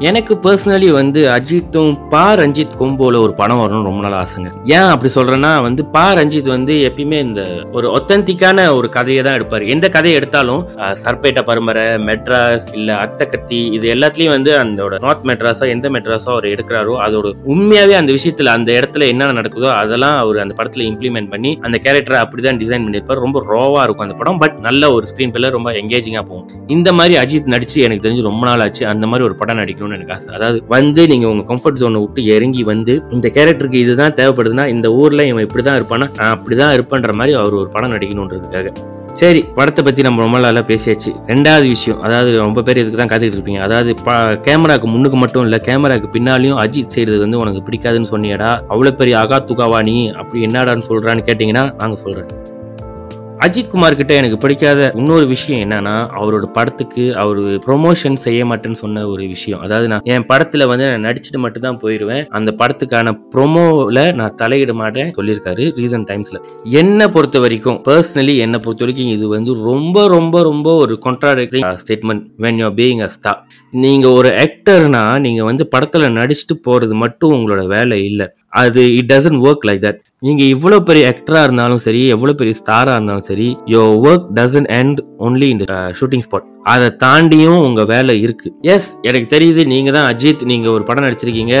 எனக்கு 0.00 0.34
பர்சனலி 0.44 0.90
வந்து 0.90 1.20
அஜித்தும் 1.34 2.08
பா 2.12 2.34
ரஞ்சித் 2.40 2.72
கொம்போல 2.78 3.18
ஒரு 3.24 3.32
படம் 3.40 3.60
வரணும்னு 3.60 3.88
ரொம்ப 3.88 4.00
நாள் 4.04 4.16
ஆசைங்க. 4.20 4.48
ஏன் 4.76 4.88
அப்படி 4.92 5.10
சொல்றேன்னா 5.14 5.62
வந்து 5.62 5.84
பா 5.84 6.14
ரஞ்சித் 6.18 6.50
வந்து 6.54 6.74
எப்பயுமே 6.88 7.18
இந்த 7.26 7.42
ஒரு 7.72 7.86
ஒத்தன்டிக்கான 7.96 8.74
ஒரு 8.78 8.88
கதையை 8.88 9.22
தான் 9.22 9.36
எடுப்பாரு. 9.38 9.68
எந்த 9.74 9.88
கதையை 9.88 10.18
எடுத்தாலும் 10.20 10.62
சர்பேட்டா 11.04 11.42
பரம்பரை 11.50 11.84
மெட்ராஸ் 12.08 12.66
இல்ல 12.78 12.96
அத்தக்கத்தி 13.04 13.60
இது 13.76 13.88
எல்லாத்துலயும் 13.94 14.34
வந்து 14.36 14.58
அந்த 14.58 14.88
நார்த் 15.06 15.26
மெட்ராஸோ 15.30 15.68
எந்த 15.74 15.90
மெட்ராஸோ 15.90 16.30
அவர் 16.34 16.48
எடுக்கிறாரோ 16.54 16.96
அதோட 17.06 17.32
உண்மையாவே 17.54 17.96
அந்த 18.00 18.12
விஷயத்துல 18.18 18.54
அந்த 18.58 18.72
இடத்துல 18.72 19.08
என்னென்ன 19.14 19.38
நடக்குதோ 19.40 19.70
அதெல்லாம் 19.82 20.18
அவர் 20.18 20.38
அந்த 20.38 20.56
படத்துல 20.58 20.84
இம்ப்ளிமெண்ட் 20.90 21.32
பண்ணி 21.36 21.58
அந்த 21.62 21.78
கேரக்டரை 21.86 22.20
அப்படிதான் 22.24 22.60
டிசைன் 22.64 22.86
பண்ணியிருப்பார். 22.86 23.24
ரொம்ப 23.26 23.44
ரோவா 23.54 23.82
இருக்கும் 23.82 24.06
அந்த 24.08 24.18
படம். 24.22 24.38
பட் 24.44 24.58
நல்ல 24.68 24.92
ஒரு 24.92 25.06
ஸ்கிரீன் 25.12 25.34
பிளே 25.36 25.50
ரொம்ப 25.58 25.72
எங்கேஜிங்கா 25.82 26.24
போகும். 26.32 26.46
இந்த 26.66 26.92
மாதிரி 26.92 27.16
அஜித் 27.24 27.52
நடிச்சு 27.56 27.78
எனக்கு 27.86 28.08
தெரிஞ்சு 28.08 28.28
ரொம்ப 28.30 28.46
நாள் 28.50 28.64
ஆச்சு. 28.66 28.86
அந்த 28.86 29.06
மாதிரி 29.06 29.28
ஒரு 29.30 29.34
படம் 29.34 29.52
இருக்கணும்னு 29.84 29.94
எனக்கு 29.94 30.12
ஆசை. 30.12 30.34
அதாவது 30.34 30.62
வந்து 30.68 31.06
நீங்க 31.06 31.28
உங்க 31.28 31.54
கம்ஃபர்ட் 31.54 31.76
ஜோனை 31.76 32.00
விட்டு 32.00 32.24
இறங்கி 32.24 32.62
வந்து 32.62 33.02
இந்த 33.10 33.30
கேரக்டருக்கு 33.34 33.74
இதுதான் 33.74 34.12
தேவைப்படுதுன்னா 34.12 34.66
இந்த 34.66 34.92
ஊர்ல 34.92 35.24
இவன் 35.24 35.46
இப்படிதான் 35.46 35.82
இருப்பானா? 35.82 36.10
நான் 36.16 36.42
அப்படிதான் 36.42 36.80
இருப்பேன்ற 36.80 37.12
மாதிரி 37.12 37.36
அவர் 37.36 37.52
ஒரு 37.52 37.68
படம் 37.68 37.92
நடிக்கணுன்றதுக்காக. 37.92 38.74
சரி 39.12 39.44
படத்தை 39.54 39.84
பத்தி 39.84 40.02
நம்ம 40.02 40.22
ரொம்ப 40.22 40.38
நல்லா 40.38 40.60
பேசியாச்சு. 40.60 41.14
ரெண்டாவது 41.26 41.66
விஷயம் 41.66 42.00
அதாவது 42.00 42.38
ரொம்ப 42.38 42.62
பேர் 42.62 42.76
இதுக்கு 42.76 43.06
தான் 43.06 43.08
காத்துக்கிட்டு 43.08 43.22
இருப்பீங்க. 43.22 43.60
அதாவது 43.60 43.94
ப- 44.04 44.12
கேமராக்கு 44.12 44.84
முன்னுக்கு 44.84 45.16
மட்டும் 45.16 45.42
இல்ல 45.42 45.56
கேமராக்கு 45.56 46.08
பின்னாலையும் 46.12 46.66
அஜித் 46.66 46.86
செய்யறது 46.86 47.20
வந்து 47.20 47.38
உனக்கு 47.38 47.62
பிடிக்காதுன்னு 47.62 48.04
சொன்னியடா. 48.10 48.60
அவ்வளவு 48.68 48.96
பெரிய 48.96 49.18
அகா 49.18 49.42
துகாவா 49.44 49.82
நீ 49.82 50.12
அப்படி 50.12 50.46
என்னடான்னு 50.46 50.82
சொல்றான்னு 50.88 51.24
கேட்டீங்கன்னா 51.24 51.74
நாங்க 51.78 51.96
சொல்றேன். 51.96 52.26
அஜித் 53.44 53.70
குமார் 53.70 53.96
கிட்ட 53.96 54.12
எனக்கு 54.14 54.36
பிடிக்காத 54.42 54.80
இன்னொரு 55.00 55.26
விஷயம் 55.26 55.62
என்னன்னா 55.64 55.94
அவரோட 56.18 56.44
படத்துக்கு 56.56 57.04
அவர் 57.16 57.40
ப்ரொமோஷன் 57.66 58.16
செய்ய 58.24 58.44
மாட்டேன்னு 58.44 58.78
சொன்ன 58.82 59.06
ஒரு 59.08 59.24
விஷயம். 59.28 59.60
அதாவது 59.60 59.86
நான் 59.88 60.04
என் 60.14 60.26
படத்துல 60.28 60.66
வந்து 60.70 60.84
நான் 60.90 61.04
நடிச்சுட்டு 61.08 61.38
மட்டும் 61.38 61.64
தான் 61.66 61.80
போயிருவேன். 61.82 62.22
அந்த 62.28 62.50
படத்துக்கான 62.60 63.14
ப்ரொமோல 63.34 64.04
நான் 64.14 64.36
தலையிட 64.42 64.72
மாட்டேன் 64.72 65.10
சொல்லியிருக்காரு 65.18 65.64
ரீசன்ட் 65.80 66.08
டைம்ஸ்ல 66.10 66.40
என்னை 66.82 67.08
பொறுத்த 67.08 67.40
வரைக்கும் 67.40 67.80
பர்சனலி 67.88 68.36
என்னை 68.36 68.58
பொறுத்த 68.58 68.84
வரைக்கும் 68.84 69.12
இது 69.16 69.28
வந்து 69.28 69.54
ரொம்ப 69.70 70.06
ரொம்ப 70.08 70.42
ரொம்ப 70.42 70.76
ஒரு 70.84 70.96
contradicting 71.06 71.68
statement 71.82 72.24
when 72.38 72.60
you 72.64 72.70
being 72.80 73.02
a 73.02 73.08
star 73.08 73.42
நீங்க 73.72 74.06
ஒரு 74.10 74.28
ஆக்டர்னா 74.44 75.04
நீங்க 75.18 75.42
வந்து 75.44 75.66
படத்துல 75.76 76.12
நடிச்சுட்டு 76.20 76.56
போறது 76.68 76.94
மட்டும் 76.94 77.34
உங்களோட 77.36 77.62
வேலை 77.66 78.04
இல்லை. 78.04 78.26
அது 78.62 78.80
it 78.96 79.12
doesn't 79.12 79.40
work 79.46 79.64
like 79.68 79.84
that 79.86 80.00
நீங்க 80.24 80.42
இவ்வளவு 80.54 80.86
பெரிய 80.88 81.10
ஆக்டரா 81.12 81.40
இருந்தாலும் 81.46 81.82
சரி 81.86 82.02
எவ்வளவு 82.14 82.38
பெரிய 82.40 82.54
ஸ்டாரா 82.60 82.94
இருந்தாலும் 82.96 83.28
சரி 83.30 83.48
your 83.74 83.84
work 84.08 84.26
doesn't 84.40 84.68
and 84.80 85.00
only 85.26 85.48
இந்த 85.54 85.66
ஷூட்டிங் 86.00 86.26
ஸ்பாட் 86.26 86.50
அதை 86.72 86.86
தாண்டியும் 87.02 87.62
உங்க 87.64 87.82
வேலை 87.90 88.12
இருக்கு. 88.24 88.48
எஸ் 88.74 88.86
எனக்கு 89.08 89.26
தெரியுது 89.32 89.62
நீங்க 89.72 89.90
தான் 89.96 90.06
அஜித் 90.10 90.44
நீங்க 90.50 90.66
ஒரு 90.74 90.84
படம் 90.88 91.04
நடிச்சிருக்கீங்க. 91.06 91.54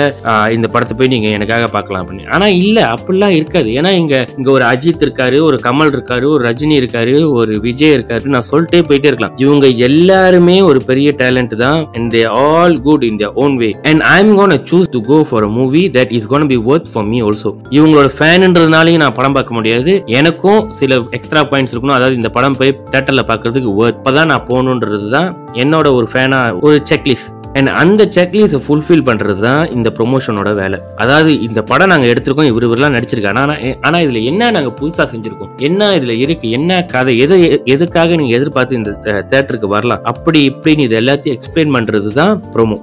இந்த 0.54 0.66
படத்தை 0.74 0.94
போய் 0.98 1.10
நீங்க 1.14 1.28
எனக்காக 1.38 1.66
பார்க்கலாம் 1.74 2.02
அப்படின்னு. 2.02 2.30
ஆனா 2.34 2.46
இல்ல 2.60 2.78
அப்படிலாம் 2.92 3.34
இருக்காது. 3.38 3.68
ஏன்னா 3.78 3.90
இங்க 4.02 4.14
இங்க 4.36 4.50
ஒரு 4.54 4.64
அஜித் 4.70 5.04
இருக்காரு 5.06 5.38
ஒரு 5.48 5.56
கமல் 5.66 5.92
இருக்காரு 5.96 6.26
ஒரு 6.34 6.42
ரஜினி 6.48 6.76
இருக்காரு 6.82 7.16
ஒரு 7.40 7.54
விஜய் 7.66 7.94
இருக்காரு 7.96 8.32
நான் 8.36 8.48
சொல்லிட்டே 8.52 8.80
போயிட்டே 8.88 9.10
இருக்கலாம். 9.10 9.36
இவங்க 9.44 9.68
எல்லாருமே 9.88 10.56
ஒரு 10.70 10.82
பெரிய 10.88 11.10
டேலண்ட் 11.22 11.54
தான் 11.64 11.82
and 11.98 12.10
they 12.16 12.22
all 12.46 12.78
good 12.88 13.04
in 13.10 13.20
own 13.44 13.58
way 13.64 13.70
and 13.92 14.04
I 14.14 14.16
am 14.24 14.34
gonna 14.40 14.56
choose 14.72 14.90
to 14.96 15.02
go 15.12 15.20
for 15.32 15.46
a 15.50 15.52
movie 15.60 15.84
that 15.98 16.16
is 16.20 16.30
gonna 16.32 16.48
be 16.54 16.60
worth 16.72 16.90
for 16.94 17.08
me 17.12 17.20
also 17.28 17.52
இவங்களோட 17.78 18.10
ஃபேன் 18.16 18.48
ஃபேன்ன்றதுனாலையும் 18.54 19.02
நான் 19.02 19.14
படம் 19.18 19.34
பார்க்க 19.36 19.56
முடியாது. 19.56 19.92
எனக்கும் 20.18 20.60
சில 20.80 20.96
எக்ஸ்ட்ரா 21.16 21.40
பாயிண்ட்ஸ் 21.50 21.72
இருக்கணும். 21.74 21.96
அதாவது 21.96 22.18
இந்த 22.20 22.30
படம் 22.36 22.56
போய் 22.58 22.72
தேட்டரில் 22.92 23.28
பார்க்கறதுக்கு 23.30 23.70
இப்போதான் 23.94 24.30
நான் 24.32 24.44
போகணுன்றது 24.50 25.08
தான் 25.16 25.28
என்னோட 25.62 25.86
ஒரு 25.98 26.06
ஃபேனா 26.12 26.38
ஒரு 26.66 26.76
செக்லிஸ்ட் 26.90 27.30
அண்ட் 27.58 27.70
அந்த 27.82 28.02
செக்லிஸ்ட் 28.16 28.56
ஃபுல்ஃபில் 28.64 29.04
பண்றது 29.08 29.40
தான் 29.48 29.62
இந்த 29.76 29.88
ப்ரொமோஷனோட 29.98 30.50
வேலை. 30.60 30.78
அதாவது 31.02 31.30
இந்த 31.48 31.60
படம் 31.70 31.92
நாங்கள் 31.92 32.10
எடுத்திருக்கோம் 32.12 32.50
இவர் 32.52 32.66
இவரெல்லாம் 32.68 32.96
நடிச்சிருக்காங்க 32.96 33.42
ஆனால் 33.44 33.60
ஆனால் 33.86 34.02
இதில் 34.06 34.26
என்ன 34.30 34.50
நாங்கள் 34.56 34.76
புதுசாக 34.80 35.06
செஞ்சிருக்கோம்? 35.12 35.52
என்ன 35.68 35.90
இதில் 35.98 36.16
இருக்கு? 36.24 36.48
என்ன 36.58 36.80
கதை? 36.94 37.14
எது 37.26 37.36
எதுக்காக 37.74 38.16
நீங்கள் 38.22 38.38
எதிர்பார்த்து 38.40 38.80
இந்த 38.80 38.92
தேட்டருக்கு 39.34 39.70
வரலாம்? 39.76 40.04
அப்படி 40.12 40.40
இப்படின்னு 40.52 40.86
இது 40.88 41.00
எல்லாத்தையும் 41.02 41.38
எக்ஸ்பிளைன் 41.38 41.76
பண்ணுறது 41.78 42.12
தான் 42.20 42.34
ப்ரோமோ 42.56 42.78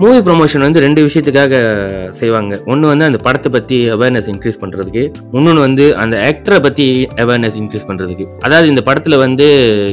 மூவி 0.00 0.18
ப்ரொமோஷன் 0.24 0.64
வந்து 0.64 0.82
ரெண்டு 0.84 1.00
விஷயத்துக்காக 1.04 1.54
செய்வாங்க. 2.18 2.54
ஒன்று 2.72 2.90
வந்து 2.90 3.04
அந்த 3.08 3.18
படத்தை 3.26 3.50
பற்றி 3.54 3.76
அவேர்னஸ் 3.94 4.28
இன்க்ரீஸ் 4.32 4.58
பண்ணுறதுக்கு 4.62 5.02
இன்னொன்று 5.36 5.62
வந்து 5.66 5.84
அந்த 6.02 6.16
ஆக்டரை 6.28 6.58
பற்றி 6.66 6.86
அவேர்னஸ் 7.24 7.56
இன்க்ரீஸ் 7.60 7.86
பண்ணுறதுக்கு 7.90 8.24
அதாவது 8.46 8.66
இந்த 8.72 8.82
படத்தில் 8.88 9.16
வந்து 9.24 9.46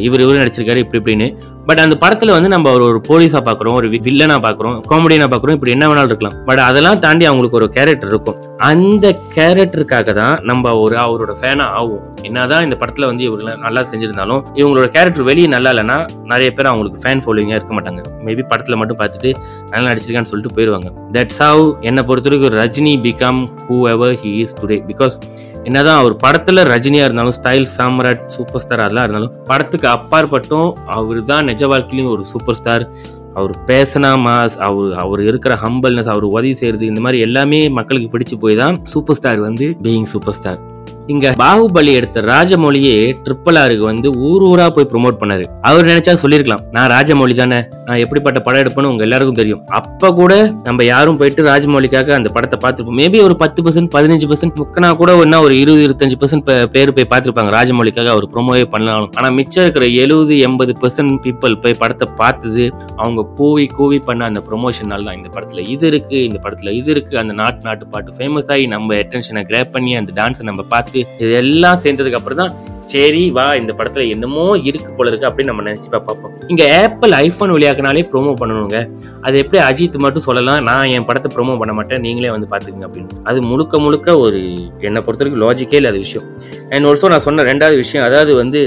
இவர் 0.07 0.23
இவர் 0.25 0.41
நடிச்சிருக்காரு 0.41 0.83
இப்படி 0.85 0.99
இப்படின்னு. 1.01 1.27
பட் 1.67 1.81
அந்த 1.83 1.95
படத்தில் 2.03 2.33
வந்து 2.35 2.49
நம்ம 2.53 2.71
ஒரு 2.75 2.83
ஒரு 2.89 2.99
போலீஸாக 3.07 3.41
பார்க்குறோம் 3.47 3.75
ஒரு 3.79 3.87
வில்லனாக 4.05 4.39
பார்க்குறோம் 4.45 4.77
காமெடியனா 4.91 5.27
பார்க்குறோம் 5.33 5.55
இப்படி 5.57 5.73
என்ன 5.75 5.85
வேணாலும் 5.89 6.09
இருக்கலாம். 6.11 6.35
பட் 6.49 6.61
அதெல்லாம் 6.69 6.99
தாண்டி 7.05 7.25
அவங்களுக்கு 7.29 7.59
ஒரு 7.59 7.67
கேரக்டர் 7.75 8.11
இருக்கும். 8.13 8.37
அந்த 8.69 9.05
கேரக்டருக்காக 9.35 10.13
தான் 10.19 10.35
நம்ம 10.49 10.73
ஒரு 10.83 10.95
அவரோட 11.03 11.33
ஃபேனாக 11.39 11.77
ஆகும் 11.79 12.03
என்னதான் 12.29 12.65
இந்த 12.67 12.77
படத்தில் 12.81 13.07
வந்து 13.11 13.23
இவங்க 13.27 13.55
நல்லா 13.65 13.83
செஞ்சிருந்தாலும் 13.91 14.41
இவங்களோட 14.61 14.87
கேரக்டர் 14.95 15.27
வெளியே 15.29 15.49
நல்லா 15.55 15.71
இல்லைன்னா 15.75 15.97
நிறைய 16.33 16.49
பேர் 16.57 16.71
அவங்களுக்கு 16.71 17.01
ஃபேன் 17.03 17.23
ஃபாலோவிங்காக 17.25 17.59
இருக்க 17.59 17.75
மாட்டாங்க. 17.77 18.03
மேபி 18.27 18.45
படத்தில் 18.51 18.79
மட்டும் 18.81 18.99
பார்த்துட்டு 19.01 19.31
நல்லா 19.71 19.87
நடிச்சிருக்கான்னு 19.91 20.31
சொல்லிட்டு 20.33 20.55
போயிடுவாங்க 20.57 20.91
தட்ஸ் 21.17 21.41
ஹவ் 21.45 21.63
என்னை 21.89 22.03
பொறுத்த 22.09 22.29
வரைக்கும் 22.29 22.59
Rajini 22.61 22.95
become 23.07 23.41
whoever 23.95 24.15
he 24.23 24.33
is 24.43 24.55
today 24.61 24.79
because 24.91 25.17
என்னதான் 25.65 25.99
அவர் 25.99 26.15
படத்துல 26.23 26.63
ரஜினியா 26.69 27.03
இருந்தாலும் 27.03 27.35
ஸ்டைல் 27.35 27.67
சாம்ராட் 27.75 28.23
சூப்பர் 28.27 28.63
ஸ்டார் 28.63 28.83
அதெல்லாம் 28.83 29.05
இருந்தாலும் 29.05 29.35
படத்துக்கு 29.47 29.87
அப்பாற்பட்டும் 29.89 30.69
அவர் 30.95 31.21
தான் 31.25 31.47
நிஜ 31.51 31.63
வாழ்க்கையிலும் 31.65 32.11
ஒரு 32.11 32.25
சூப்பர் 32.25 32.59
ஸ்டார் 32.59 32.85
அவர் 33.33 33.53
பேசினா 33.65 34.11
மாஸ் 34.23 34.57
அவர் 34.59 34.91
அவர் 34.95 35.21
இருக்கிற 35.23 35.53
ஹம்பல்னஸ் 35.63 36.11
அவர் 36.11 36.27
உதவி 36.31 36.53
செய்யறது 36.55 36.85
இந்த 36.85 37.01
மாதிரி 37.01 37.21
எல்லாமே 37.21 37.61
மக்களுக்கு 37.69 38.11
பிடிச்சு 38.13 38.37
போய் 38.39 38.55
தான் 38.55 38.77
சூப்பர் 38.85 39.19
ஸ்டார் 39.21 39.41
வந்து 39.41 39.67
பீயிங் 39.81 40.09
சூப்பர் 40.13 40.37
ஸ்டார் 40.37 40.61
இங்க 41.11 41.31
பாகுபலி 41.41 41.91
எடுத்த 41.99 42.21
ராஜமௌழியே 42.29 42.97
ட்ரிபிள் 43.23 43.57
ஆருக்கு 43.61 43.85
வந்து 43.89 44.07
ஊர் 44.27 44.43
ஊரா 44.49 44.65
போய் 44.75 44.87
ப்ரொமோட் 44.91 45.17
பண்ணாரு. 45.21 45.45
அவர் 45.67 45.87
நினைச்சா 45.89 46.13
சொல்லிருக்கலாம் 46.21 46.61
நான் 46.75 46.87
ராஜமௌலி 46.93 47.35
தானே 47.39 47.59
நான் 47.87 48.01
எப்படிப்பட்ட 48.03 48.39
படம் 48.45 48.61
எடுப்பேன்னு 48.63 48.91
உங்க 48.91 49.03
எல்லாருக்கும் 49.07 49.39
தெரியும். 49.39 49.61
அப்ப 49.79 50.11
கூட 50.19 50.33
நம்ம 50.67 50.83
யாரும் 50.91 51.17
போயிட்டு 51.21 51.47
ராஜமௌலிக்காக 51.49 52.13
அந்த 52.17 52.29
படத்தை 52.35 52.59
பார்த்துருப்போம். 52.63 52.99
மேபி 53.01 53.19
ஒரு 53.27 53.35
பத்து 53.43 53.63
பர்சன்ட் 53.65 53.91
பதினஞ்சு 53.95 54.29
பர்சன்ட் 54.31 54.55
முக்கனா 54.61 54.91
கூட 55.01 55.17
என்ன 55.25 55.41
ஒரு 55.47 55.57
இருபது 55.63 55.83
இருபத்தஞ்சு 55.87 56.19
பர்சன்ட் 56.21 56.45
பேர் 56.75 56.93
போய் 56.97 57.09
பார்த்துருப்பாங்க. 57.13 57.53
ராஜமௌழிக்காக 57.57 58.11
அவர் 58.15 58.27
ப்ரோமோவே 58.35 58.63
பண்ணலாம். 58.75 59.09
ஆனா 59.17 59.29
மிச்சம் 59.39 59.63
இருக்கிற 59.65 59.87
எழுபது 60.03 60.37
எண்பது 60.49 60.75
பர்சன்ட் 60.83 61.13
பீப்புள் 61.25 61.59
போய் 61.65 61.77
படத்தை 61.83 62.09
பார்த்தது 62.21 62.65
அவங்க 63.01 63.27
கூவி 63.41 63.67
கூவி 63.77 63.99
பண்ண 64.07 64.23
அந்த 64.31 64.43
ப்ரொமோஷனால 64.49 65.07
தான். 65.09 65.19
இந்த 65.21 65.31
படத்துல 65.35 65.67
இது 65.75 65.87
இருக்கு 65.93 66.17
இந்த 66.29 66.39
படத்துல 66.47 66.71
இது 66.79 66.91
இருக்கு. 66.95 67.13
அந்த 67.23 67.35
நாட்டு 67.43 67.61
நாட்டு 67.69 67.91
பாட்டு 67.93 68.17
ஃபேமஸ் 68.19 68.51
ஆகி 68.55 68.65
நம்ம 68.77 68.95
அட்டென்ஷனை 69.03 69.45
கிராப் 69.51 69.75
பண்ணி 69.77 69.93
அந்த 70.01 70.11
டான்ஸை 70.21 70.49
நம்ம 70.51 70.61
பார்த்து 70.73 70.91
இதெல்லாம் 71.25 71.81
சேர்ந்ததுக்கு 71.83 72.19
அப்புறம் 72.19 72.41
தான் 72.43 72.53
சரி 72.91 73.21
வா 73.35 73.45
இந்த 73.59 73.71
படத்துல 73.77 74.03
என்னமோ 74.13 74.45
இருக்கு 74.69 74.89
போல 74.97 75.09
இருக்கு 75.11 75.27
அப்படின்னு 75.27 75.51
நம்ம 75.51 75.63
நினைச்சு 75.67 75.89
பார்ப்போம். 75.93 76.33
இங்க 76.51 76.63
ஆப்பிள் 76.79 77.13
ஐபோன் 77.19 77.53
வழியாக்குனாலே 77.55 78.03
ப்ரோமோ 78.11 78.33
பண்ணணுங்க. 78.41 78.79
அது 79.25 79.35
எப்படி 79.43 79.59
அஜித் 79.69 79.97
மட்டும் 80.05 80.25
சொல்லலாம் 80.27 80.61
நான் 80.69 80.91
என் 80.95 81.07
படத்தை 81.09 81.29
ப்ரோமோ 81.35 81.57
பண்ண 81.61 81.73
மாட்டேன் 81.77 82.03
நீங்களே 82.07 82.31
வந்து 82.35 82.49
பாத்துக்கங்க 82.53 82.87
அப்படின்னு. 82.89 83.21
அது 83.29 83.41
முழுக்க 83.51 83.79
முழுக்க 83.85 84.17
ஒரு 84.25 84.41
என்னை 84.89 85.01
பொறுத்த 85.05 85.23
வரைக்கும் 85.23 85.43
லாஜிக்கே 85.45 85.79
இல்லாத 85.81 85.99
விஷயம். 86.05 86.27
அண்ட் 86.73 86.87
ஆல்சோ 86.89 87.11
நான் 87.15 87.25
சொன்ன 87.27 87.45
ரெண்டாவது 87.51 87.77
விஷயம் 87.83 88.07
அதாவது 88.09 88.33
வந்து 88.41 88.61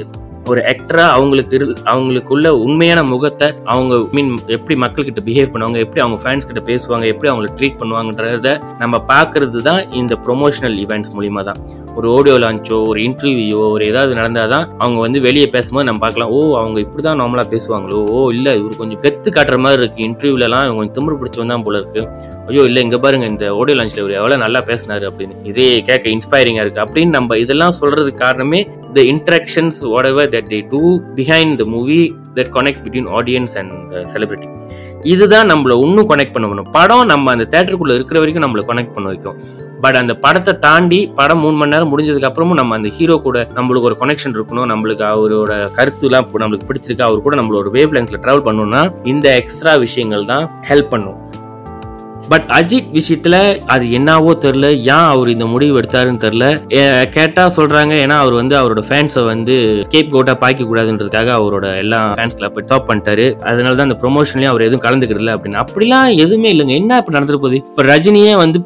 ஒரு 0.46 0.60
ஆக்டரா 0.66 1.04
அவங்களுக்கு 1.10 1.56
இரு- 1.56 1.76
அவங்களுக்குள்ள 1.84 2.48
உண்மையான 2.62 3.02
முகத்தை 3.04 3.46
அவங்க 3.64 3.94
மீன் 4.12 4.28
எப்படி 4.46 4.74
மக்கள்கிட்ட 4.80 5.20
பிஹேவ் 5.24 5.52
பண்ணுவாங்க 5.52 5.78
எப்படி 5.78 6.00
அவங்க 6.00 6.18
ஃபேன்ஸ் 6.22 6.46
கிட்ட 6.46 6.60
பேசுவாங்க 6.66 7.06
எப்படி 7.06 7.30
அவங்களை 7.30 7.48
ட்ரீட் 7.56 7.80
பண்ணுவாங்கன்றத 7.80 8.52
நம்ம 8.78 9.04
பார்க்கறது 9.08 9.62
தான் 9.62 9.92
இந்த 9.92 10.14
ப்ரொமோஷனல் 10.26 10.76
ஈவெண்ட்ஸ் 10.78 11.12
மூலியமா 11.14 11.42
தான். 11.42 11.60
ஒரு 11.94 12.08
ஆடியோ 12.12 12.38
லான்ச்சோ 12.38 12.78
ஒரு 12.88 13.00
இன்டர்வியூ 13.00 13.58
ஒரு 13.68 13.84
ஏதாவது 13.86 14.14
நடந்தாதான் 14.14 14.66
அவங்க 14.78 15.00
வந்து 15.00 15.20
வெளியே 15.20 15.46
பேசும்போது 15.46 15.84
நம்ம 15.84 15.98
பார்க்கலாம் 15.98 16.30
ஓ 16.30 16.56
அவங்க 16.56 16.80
இப்படிதான் 16.80 17.20
நார்மலா 17.20 17.46
பேசுவாங்களோ 17.50 17.98
ஓ 18.10 18.30
இல்ல 18.30 18.56
இவர் 18.56 18.76
கொஞ்சம் 18.76 19.02
எடுத்து 19.26 19.38
காட்டுற 19.38 19.58
மாதிரி 19.64 19.82
இருக்கு. 19.82 20.00
இன்டர்வியூலலாம் 20.08 20.64
இவங்க 20.66 20.78
கொஞ்சம் 20.80 20.96
திமிரு 20.96 21.16
பிடிச்சவன் 21.20 21.64
போல 21.66 21.78
இருக்கு. 21.82 22.02
ஐயோ 22.48 22.62
இல்லை 22.68 22.80
இங்க 22.86 22.98
பாருங்க 23.04 23.26
இந்த 23.32 23.44
ஆடியோ 23.60 23.76
லான்ச்ல 23.78 24.02
இவர் 24.04 24.18
எவ்வளோ 24.20 24.36
நல்லா 24.44 24.60
பேசினாரு 24.70 25.04
அப்படின்னு. 25.10 25.36
இதே 25.50 25.68
கேட்க 25.88 26.06
இன்ஸ்பைரிங்காக 26.16 26.64
இருக்கு. 26.66 26.84
அப்படின்னு 26.84 27.16
நம்ம 27.18 27.38
இதெல்லாம் 27.44 27.76
சொல்றதுக்கு 27.80 28.22
காரணமே 28.26 28.60
the 28.96 29.06
interactions 29.12 29.80
whatever 30.12 30.30
that 30.36 30.50
they 30.54 30.60
do 30.74 30.82
behind 31.18 31.56
the 31.62 31.66
movie 31.76 32.00
that 32.38 32.52
connects 32.58 32.84
between 32.86 33.10
audience 33.18 33.56
and 33.62 33.74
celebrity 34.14 34.48
இதுதான் 35.14 35.50
நம்மள 35.52 35.74
இன்னும் 35.84 36.08
கனெக்ட் 36.10 36.34
பண்ண 36.34 36.46
முடியும் 36.48 36.72
படம் 36.78 37.06
நம்ம 37.12 37.32
அந்த 37.34 37.46
தேட்டருக்குள்ள 37.54 37.94
இருக்கிற 37.98 38.18
வரைக்கும் 38.22 38.46
நம்மள 38.46 38.62
கனெக்ட் 38.70 38.96
பண்ண 38.96 39.08
வைக்கும். 39.12 39.38
பட் 39.80 39.98
அந்த 40.00 40.12
படத்தை 40.24 40.52
தாண்டி 40.58 40.98
படம் 41.18 41.40
மூணு 41.44 41.56
மணி 41.60 41.72
நேரம் 41.72 41.90
முடிஞ்சதுக்கு 41.90 42.28
அப்புறமும் 42.28 42.58
நம்ம 42.60 42.76
அந்த 42.78 42.88
ஹீரோ 42.96 43.16
கூட 43.24 43.38
நம்மளுக்கு 43.56 43.88
ஒரு 43.88 43.96
கனெக்ஷன் 44.00 44.34
இருக்கணும். 44.36 44.68
நம்மளுக்கு 44.72 45.04
அவரோட 45.12 45.52
கருத்துலாம் 45.78 46.30
நம்மளுக்கு 46.42 46.68
பிடிச்சிருக்கு. 46.70 47.06
அவர் 47.08 47.24
கூட 47.26 47.36
நம்மளோட 47.40 47.70
வேவ் 47.76 47.94
லென்ஸ்ல 47.96 48.20
டிராவல் 48.24 48.46
பண்ணணும்னா 48.48 48.82
இந்த 49.12 49.26
எக்ஸ்ட்ரா 49.42 49.74
விஷயங்கள் 49.84 50.28
தான் 50.32 50.46
ஹெல்ப் 50.70 50.92
பண்ணும். 50.94 51.18
பட் 52.28 52.46
அஜித் 52.48 52.88
விஷயத்துல 52.92 53.36
அது 53.66 53.84
என்னவோ 53.90 54.32
தெரில 54.44 54.66
ஏன் 54.94 55.04
அவர் 55.12 55.28
இந்த 55.28 55.46
முடிவு 55.46 55.80
எடுத்தாருன்னு 55.80 56.20
தெரில 56.24 56.44
கேட்டா 57.16 57.44
சொல்றாங்க 57.56 57.92
ஏன்னா 58.04 58.16
அவர் 58.22 58.32
வந்து 58.32 58.54
அவரோட 58.60 58.82
ஃபேன்ஸை 58.88 59.24
வந்து 59.24 59.54
ஸ்கேப் 59.86 60.10
கோட்டா 60.10 60.34
பாய்க்க 60.40 60.66
கூடாதுன்றதுக்காக 60.70 61.30
அவரோட 61.40 61.76
எல்லா 61.76 62.00
ஃபேன்ஸ்ல 62.18 62.48
போய் 62.48 62.66
டாப் 62.68 62.88
பண்ணிட்டாரு. 62.90 63.26
அதனால 63.50 63.74
தான் 63.74 63.88
அந்த 63.88 63.98
ப்ரொமோஷன்லயும் 64.02 64.52
அவர் 64.52 64.66
எதுவும் 64.68 64.84
கலந்துக்கிறதுல 64.86 65.34
அப்படின்னு. 65.36 65.62
அப்படிலாம் 65.64 66.10
எதுவுமே 66.24 66.50
இல்லைங்க. 66.54 66.74
என்ன 66.82 66.98
இப்ப 67.02 67.14
நடந்துட்டு 67.18 67.42
போகுது? 67.44 67.60
இப்ப 67.62 67.86
ரஜினியே 67.92 68.34
வந்து 68.42 68.60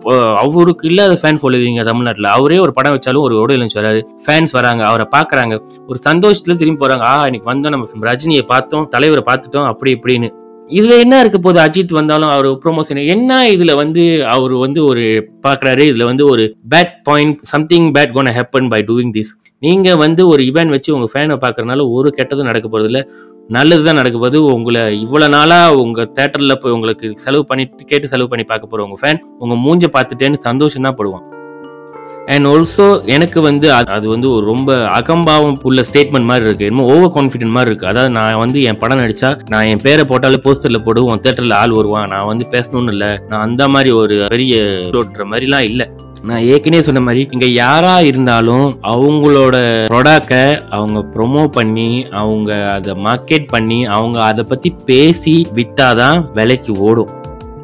அவருக்கு 0.45 0.89
இல்லாத 0.89 1.19
ஃபேன் 1.23 1.41
ஃபாலோவிங்க 1.43 1.85
தமிழ்நாட்டுல. 1.91 2.29
அவரே 2.39 2.59
ஒரு 2.59 2.73
படம் 2.73 2.97
வச்சாலும் 2.99 3.27
ஒரு 3.29 3.37
உடல் 3.45 3.69
சொல்றாரு 3.77 4.03
ஃபேன்ஸ் 4.27 4.53
வராங்க 4.53 4.83
அவரை 4.91 5.07
பாக்குறாங்க. 5.17 5.55
ஒரு 5.87 6.01
சந்தோஷத்துல 6.09 6.57
திரும்பி 6.63 6.83
போறாங்க. 6.85 7.07
ஆ 7.13 7.17
இன்னைக்கு 7.31 7.51
வந்தோம் 7.53 7.75
நம்ம 7.77 8.13
ரஜினியை 8.13 8.45
பார்த்தோம் 8.55 8.89
தலைவரை 8.97 9.25
பார்த்துட்டோம் 9.31 9.69
அப்படி 9.73 9.99
இப்படின்னு. 9.99 10.31
இதுல 10.71 10.99
என்ன 11.01 11.21
இருக்க 11.21 11.39
போது 11.39 11.61
அஜித் 11.61 11.93
வந்தாலும் 11.93 12.29
அவர் 12.29 12.47
ப்ரொமோஷன் 12.47 13.07
என்ன 13.07 13.49
இதுல 13.49 13.75
வந்து 13.75 14.27
அவர் 14.27 14.53
வந்து 14.53 14.85
ஒரு 14.85 15.33
பாக்குறாரு? 15.43 15.83
இதுல 15.91 16.05
வந்து 16.05 16.27
ஒரு 16.27 16.57
bad 16.71 16.93
point 17.03 17.39
something 17.43 17.93
bad 17.93 18.13
gonna 18.13 18.27
happen 18.27 18.69
by 18.69 18.83
doing 18.83 19.13
this 19.17 19.33
நீங்க 19.59 19.97
வந்து 19.97 20.29
ஒரு 20.29 20.43
இவெண்ட் 20.43 20.69
வச்சு 20.69 20.95
உங்க 20.95 21.09
ஃபேனை 21.13 21.37
பாக்குறதுனால 21.37 21.91
ஒரு 21.91 22.15
கெட்டதும் 22.17 22.49
நடக்க 22.51 22.69
போறது 22.69 22.89
நல்லது 22.89 23.11
நல்லதுதான் 23.49 23.95
நடக்க 23.95 24.19
போகுது. 24.19 24.45
உங்களை 24.45 25.01
இவ்வளவு 25.01 25.33
நாளா 25.33 25.75
உங்க 25.75 26.03
தேட்டர்ல 26.03 26.55
போய் 26.55 26.73
உங்களுக்கு 26.73 27.13
செலவு 27.15 27.45
பண்ணி 27.45 27.69
கேட்டு 27.87 28.09
செலவு 28.09 28.29
பண்ணி 28.29 28.45
பார்க்க 28.45 28.67
போற 28.67 28.83
உங்க 28.83 28.99
ஃபேன் 29.03 29.21
உங்க 29.39 29.55
மூஞ்ச 29.55 29.91
பார்த்துட்டேன்னு 29.97 30.33
சந்தோஷம் 30.33 30.83
தான் 30.83 30.95
படுவான். 30.95 31.25
அண்ட் 32.35 32.49
ஆல்சோ 32.53 32.87
எனக்கு 33.15 33.39
வந்து 33.49 33.67
அது 33.97 34.07
வந்து 34.15 34.29
ஒரு 34.35 34.45
ரொம்ப 34.53 34.71
அகம்பாவம் 34.99 35.57
உள்ள 35.71 35.81
ஸ்டேட்மெண்ட் 35.89 36.29
மாதிரி 36.31 36.47
இருக்கு. 36.49 36.69
என்னமோ 36.71 36.89
ஓவர் 36.95 37.15
கான்ஃபிடென்ட் 37.17 37.57
மாதிரி 37.57 37.71
இருக்கு. 37.73 37.91
அதாவது 37.93 38.13
நான் 38.19 38.43
வந்து 38.45 38.59
என் 38.69 38.81
படம் 38.83 39.03
நடிச்சா 39.05 39.31
நான் 39.53 39.71
என் 39.73 39.85
பேரை 39.87 40.05
போட்டாலே 40.11 40.41
போஸ்டர்ல 40.45 40.81
போடுவோம் 40.87 41.25
தேட்டர்ல 41.25 41.61
ஆள் 41.63 41.79
வருவான் 41.79 42.13
நான் 42.15 42.31
வந்து 42.33 42.47
பேசணும்னு 42.55 42.95
இல்லை. 42.97 43.11
நான் 43.31 43.47
அந்த 43.49 43.69
மாதிரி 43.75 43.93
ஒரு 44.03 44.17
பெரிய 44.35 44.63
மாதிரிலாம் 45.33 45.67
இல்லை. 45.71 45.87
நான் 46.29 46.47
ஏற்கனவே 46.53 46.83
சொன்ன 46.87 47.01
மாதிரி 47.05 47.21
இங்க 47.35 47.47
யாரா 47.61 47.93
இருந்தாலும் 48.09 48.67
அவங்களோட 48.95 49.57
ப்ரொடக்ட 49.93 50.35
அவங்க 50.77 50.99
ப்ரொமோ 51.15 51.43
பண்ணி 51.57 51.91
அவங்க 52.23 52.51
அதை 52.75 52.95
மார்க்கெட் 53.07 53.47
பண்ணி 53.55 53.79
அவங்க 53.97 54.19
அதை 54.31 54.45
பத்தி 54.51 54.73
பேசி 54.91 55.35
வித்தாதான் 55.59 56.21
விலைக்கு 56.39 56.75
ஓடும். 56.89 57.13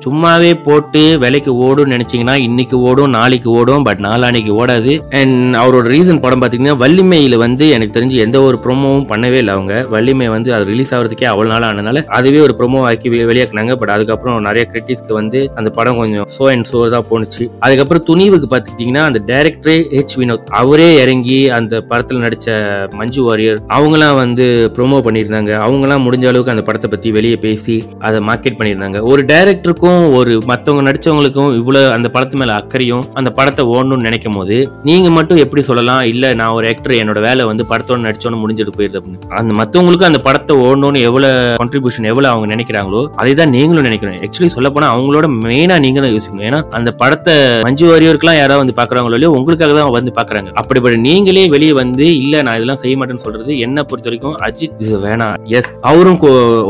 சும்மாவே 0.06 0.50
போட்டு 0.66 1.00
விலைக்கு 1.22 1.52
ஓடும் 1.66 1.92
நினைச்சீங்கன்னா 1.92 2.34
இன்னைக்கு 2.46 2.76
ஓடும் 2.88 3.14
நாளைக்கு 3.18 3.48
ஓடும் 3.58 3.84
பட் 3.86 4.02
நாளானைக்கு 4.06 4.52
ஓடாது. 4.60 4.92
அண்ட் 5.20 5.38
அவரோட 5.62 5.86
ரீசன் 5.94 6.20
படம் 6.24 6.42
பார்த்தீங்கன்னா 6.42 6.74
வள்ளிமையில் 6.82 7.36
வந்து 7.44 7.64
எனக்கு 7.76 7.94
தெரிஞ்சு 7.96 8.18
எந்த 8.24 8.40
ஒரு 8.48 8.56
ப்ரோமோவும் 8.64 9.06
பண்ணவே 9.12 9.38
இல்லை 9.42 9.54
அவங்க. 9.56 9.74
வள்ளிமை 9.94 10.26
வந்து 10.34 10.50
அது 10.56 10.64
ரிலீஸ் 10.72 10.92
ஆகிறதுக்கே 10.96 11.26
அவ்வளோ 11.32 11.48
நாள் 11.52 11.66
ஆனதுனால 11.68 12.02
அதுவே 12.18 12.40
ஒரு 12.46 12.54
ப்ரொமோ 12.58 12.82
ஆக்கி 12.90 13.10
வெளியாக்குனாங்க. 13.30 13.74
பட் 13.80 13.92
அதுக்கப்புறம் 13.94 14.38
நிறைய 14.48 14.64
கிரிட்டிக்ஸ்க்கு 14.72 15.16
வந்து 15.20 15.40
அந்த 15.60 15.72
படம் 15.78 15.98
கொஞ்சம் 16.02 16.28
சோ 16.36 16.46
அண்ட் 16.52 16.68
சோ 16.72 16.82
தான் 16.94 17.08
போணுச்சு. 17.10 17.46
அதுக்கப்புறம் 17.68 18.04
துணிவுக்கு 18.10 18.48
பார்த்துக்கிட்டிங்கன்னா 18.52 19.04
அந்த 19.08 19.22
டேரக்டரே 19.32 19.76
ஹெச் 19.96 20.16
வினோத் 20.22 20.54
அவரே 20.60 20.88
இறங்கி 21.02 21.40
அந்த 21.58 21.82
படத்தில் 21.90 22.24
நடித்த 22.26 22.54
மஞ்சு 23.00 23.24
வாரியர் 23.28 23.60
அவங்களாம் 23.78 24.20
வந்து 24.22 24.46
ப்ரோமோ 24.78 25.00
பண்ணியிருந்தாங்க. 25.08 25.52
அவங்களாம் 25.66 26.06
முடிஞ்ச 26.06 26.26
அளவுக்கு 26.32 26.54
அந்த 26.56 26.66
படத்தை 26.70 26.90
பற்றி 26.94 27.10
வெளியே 27.18 27.38
பேசி 27.48 27.76
அதை 28.08 28.20
மார்க்கெட் 28.30 28.60
பண்ணியிருந்தாங்க. 28.60 29.00
ஒரு 29.12 29.24
டேரக்டருக்கும் 29.34 29.94
ஒரு 30.18 30.32
மத்தவங்க 30.50 30.82
நடிச்சவங்களுக்கும் 30.88 31.52
இவ்வளவு 31.60 31.92
அந்த 31.96 32.08
படத்து 32.14 32.40
மேல 32.40 32.54
அக்கறையும் 32.60 33.04
அந்த 33.18 33.30
படத்தை 33.38 33.62
ஓடணும்னு 33.74 34.06
நினைக்கும் 34.08 34.36
போது 34.38 34.56
நீங்க 34.88 35.08
மட்டும் 35.18 35.40
எப்படி 35.44 35.62
சொல்லலாம்? 35.68 36.02
இல்ல 36.12 36.34
நான் 36.40 36.54
ஒரு 36.58 36.66
ஆக்டர் 36.72 36.94
என்னோட 37.02 37.20
வேலை 37.26 37.44
வந்து 37.50 37.64
படத்தோட 37.70 37.98
நடிச்சோன்னு 38.06 38.40
முடிஞ்சிட்டு 38.42 38.74
போயிருது 38.76 38.98
அப்படின்னு. 39.00 39.30
அந்த 39.40 39.54
மத்தவங்களுக்கும் 39.60 40.10
அந்த 40.10 40.20
படத்தை 40.28 40.56
ஓடணும்னு 40.66 41.02
எவ்வளவு 41.08 41.56
கான்ட்ரிபியூஷன் 41.62 42.08
எவ்வளவு 42.12 42.32
அவங்க 42.32 42.48
நினைக்கிறாங்களோ 42.54 43.02
அதை 43.22 43.34
தான் 43.40 43.52
நீங்களும் 43.56 43.86
நினைக்கணும். 43.88 44.20
ஆக்சுவலி 44.26 44.50
சொல்ல 44.56 44.70
போனா 44.76 44.88
அவங்களோட 44.94 45.28
மெயினா 45.46 45.78
நீங்க 45.86 46.00
தான் 46.04 46.14
யோசிக்கணும். 46.16 46.46
ஏன்னா 46.50 46.60
அந்த 46.80 46.92
படத்தை 47.02 47.34
மஞ்சு 47.68 47.86
வாரியருக்குலாம் 47.92 48.40
யாராவது 48.40 48.62
வந்து 48.64 48.78
பாக்குறாங்களோ 48.80 49.16
இல்லையோ 49.18 49.32
உங்களுக்காக 49.38 49.72
தான் 49.80 49.92
வந்து 49.98 50.14
பாக்குறாங்க. 50.20 50.50
அப்படிப்பட்ட 50.62 51.02
நீங்களே 51.08 51.46
வெளியே 51.54 51.74
வந்து 51.82 52.06
இல்ல 52.22 52.42
நான் 52.48 52.58
இதெல்லாம் 52.60 52.82
செய்ய 52.84 52.96
மாட்டேன்னு 53.00 53.24
சொல்றது 53.26 53.58
என்ன 53.66 53.84
பொறுத்த 53.90 54.10
வரைக்கும் 54.10 54.36
அஜித் 54.48 54.84
வேணாம். 55.06 55.34
எஸ் 55.58 55.72
அவரும் 55.90 56.20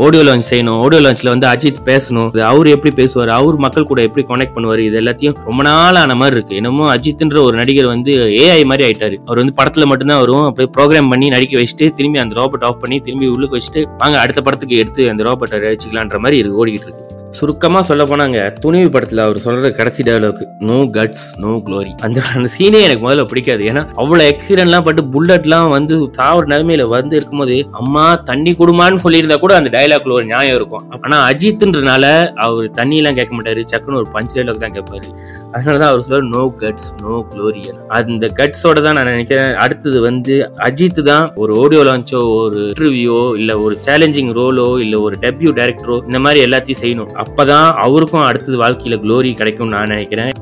ஆடியோ 0.05 0.23
லான்ச் 0.27 0.49
செய்யணும். 0.51 0.79
ஆடியோ 0.85 1.01
லான்ச்ல 1.05 1.33
வந்து 1.35 1.47
அஜித் 1.53 1.81
பேசணும். 1.91 2.29
அவர் 2.51 2.67
எப்படி 2.75 2.91
பேசுவார்? 2.99 3.16
அவர் 3.25 3.55
மக்கள் 3.55 3.85
கூட 3.85 4.01
எப்படி 4.01 4.25
கனெக்ட் 4.29 4.55
பண்ணுவார்? 4.55 4.77
இது 4.77 4.99
எல்லாத்தையும் 5.01 5.35
ரொம்ப 5.45 5.63
நாள் 5.63 5.95
ஆன 5.95 6.15
மாதிரி 6.15 6.35
இருக்கு. 6.35 6.55
என்னமோ 6.55 6.95
அஜித்ன்ற 6.95 7.39
ஒரு 7.41 7.57
நடிகர் 7.57 7.85
வந்து 7.85 8.13
ஏஐ 8.17 8.65
மாதிரி 8.65 8.85
ஆயிட்டாரு. 8.87 9.17
அவர் 9.25 9.37
வந்து 9.37 9.57
படத்துல 9.63 9.85
மட்டும்தான் 9.85 10.19
வரும். 10.19 10.45
அப்படியே 10.45 10.71
ப்ரோக்ராம் 10.77 11.09
பண்ணி 11.09 11.27
நடிக்க 11.27 11.59
வச்சுட்டு 11.59 11.95
திரும்பி 11.95 12.19
அந்த 12.19 12.35
ரோபோட் 12.41 12.65
ஆஃப் 12.65 12.81
பண்ணி 12.81 12.99
திரும்பி 12.99 13.27
உள்ளுக்கு 13.27 13.57
வச்சுட்டு 13.57 13.83
வாங்க 13.97 14.19
அடுத்த 14.19 14.41
படத்துக்கு 14.41 14.77
எடுத்து 14.77 15.09
அந்த 15.09 15.23
ரோபோட்டை 15.23 15.59
வச்சுக்கலான்ற 15.59 16.19
மாதிரி 16.19 16.37
இருக்கு 16.37 16.65
ஓடிக்கிட்டு 16.65 16.89
இருக்கு. 16.89 17.05
சுருக்கமாக 17.37 17.83
சொல்ல 17.87 18.03
போனாங்க 18.09 18.37
துணிவு 18.63 18.89
படத்தில் 18.93 19.21
அவர் 19.23 19.37
சொல்ற 19.45 19.69
கடைசி 19.77 20.01
dialogue 20.07 20.41
no 20.69 20.77
guts 20.97 21.25
no 21.43 21.51
glory 21.65 21.91
அந்த 22.05 22.19
அந்த 22.35 22.49
சீனே 22.55 22.79
எனக்கு 22.87 23.03
முதல்ல 23.05 23.23
பிடிக்காது. 23.31 23.63
ஏன்னா 23.71 23.81
அவ்வளோ 24.01 24.23
எக்ஸிடென்ட்லாம் 24.31 24.85
பட்டு 24.87 25.01
புல்லட்லாம் 25.13 25.69
வந்து 25.75 25.95
சாவர 26.17 26.45
நிலைமையில 26.53 26.85
வந்து 26.95 27.15
இருக்கும்போது 27.19 27.57
அம்மா 27.81 28.05
தண்ணி 28.29 28.53
குடுமான்னு 28.59 29.03
சொல்லியிருந்தா 29.05 29.37
கூட 29.43 29.55
அந்த 29.59 29.71
டைலாக்ல 29.77 30.15
ஒரு 30.19 30.25
நியாயம் 30.31 30.57
இருக்கும். 30.59 30.85
ஆனால் 31.03 31.23
அஜித்ன்றனால 31.31 32.05
அவர் 32.45 32.67
தண்ணியெல்லாம் 32.79 33.17
கேட்க 33.19 33.33
மாட்டாரு. 33.37 33.63
சக்குன்னு 33.73 34.01
ஒரு 34.01 34.09
பஞ்ச் 34.15 34.35
டைலாக் 34.37 34.63
தான் 34.65 34.75
கேட்பாரு. 34.77 35.09
அதனாலதான் 35.55 35.91
அவர் 35.91 36.03
சொல்லுவார் 36.05 36.31
நோ 36.35 36.43
கட்ஸ் 36.63 36.89
நோ 37.03 37.15
க்ளோரி 37.33 37.63
அந்த 37.99 38.31
கட்ஸோட 38.39 38.77
தான் 38.87 38.97
நான் 38.99 39.11
நினைக்கிறேன். 39.15 39.53
அடுத்தது 39.65 39.97
வந்து 40.07 40.35
அஜித் 40.69 41.03
தான் 41.11 41.27
ஒரு 41.43 41.53
ஆடியோ 41.61 41.83
லான்ச்சோ 41.89 42.21
ஒரு 42.41 42.61
இன்டர்வியூ 42.71 43.19
இல்லை 43.41 43.57
ஒரு 43.67 43.77
சேலஞ்சிங் 43.87 44.33
ரோலோ 44.39 44.67
இல்லை 44.85 44.99
ஒரு 45.07 45.17
டெபியூ 45.27 45.53
டைரக்டரோ 45.61 45.97
இந்த 46.09 46.19
மாதிரி 46.25 46.45
எல்லாத்தையும் 46.47 46.81
செய்யணும். 46.83 47.13
அப்பதான் 47.27 47.69
அவருக்கும் 47.85 48.27
அடுத்தது 48.27 48.57
வாழ்க்கையில் 48.63 49.01
க்ளோரி 49.05 49.31
கிடைக்கும் 49.35 49.73
நான் 49.75 49.91
நினைக்கிறேன். 49.93 50.33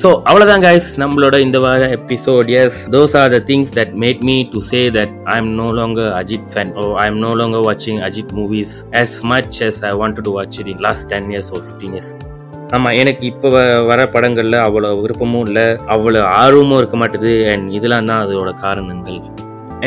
ஸோ 0.00 0.08
அவ்வளோதான் 0.28 0.62
கைஸ் 0.64 0.88
நம்மளோட 1.02 1.36
இந்த 1.40 1.58
வார 1.58 1.86
episode 1.96 2.48
as 2.60 2.76
those 2.94 3.14
are 3.20 3.30
the 3.34 3.38
things 3.48 3.72
that 3.78 3.92
made 4.02 4.20
me 4.28 4.36
to 4.52 4.60
say 4.68 4.80
that 4.96 5.14
I 5.32 5.36
am 5.38 5.50
no 5.54 5.66
longer 5.78 6.12
Ajith 6.20 6.46
fan 6.52 6.70
or 6.76 6.84
I 7.02 7.06
am 7.06 7.18
no 7.18 7.32
longer 7.40 7.64
வாட்சிங் 7.68 8.00
Ajith 8.08 8.32
movies 8.32 8.74
as 8.92 9.16
much 9.24 9.58
as 9.68 9.80
I 9.84 9.92
want 10.02 10.20
to 10.20 10.32
watch 10.36 10.58
it 10.62 10.70
in 10.74 10.82
last 10.86 11.08
ten 11.08 11.28
years 11.32 11.50
or 11.52 11.60
fifteen 11.64 11.94
years 11.94 12.12
ஆமாம் 12.72 12.94
எனக்கு 12.94 13.26
இப்போ 13.26 13.48
வர 13.82 14.00
படங்களில் 14.06 14.58
அவ்வளோ 14.66 14.90
விருப்பமும் 15.02 15.46
இல்லை 15.46 15.66
அவ்வளோ 15.94 16.22
ஆர்வமும் 16.36 16.78
இருக்க 16.78 16.96
மாட்டுது 16.96 17.32
அண்ட் 17.52 17.68
இதெல்லாம் 17.72 18.10
தான் 18.12 18.22
அதோட 18.24 18.52
காரணங்கள். 18.60 19.20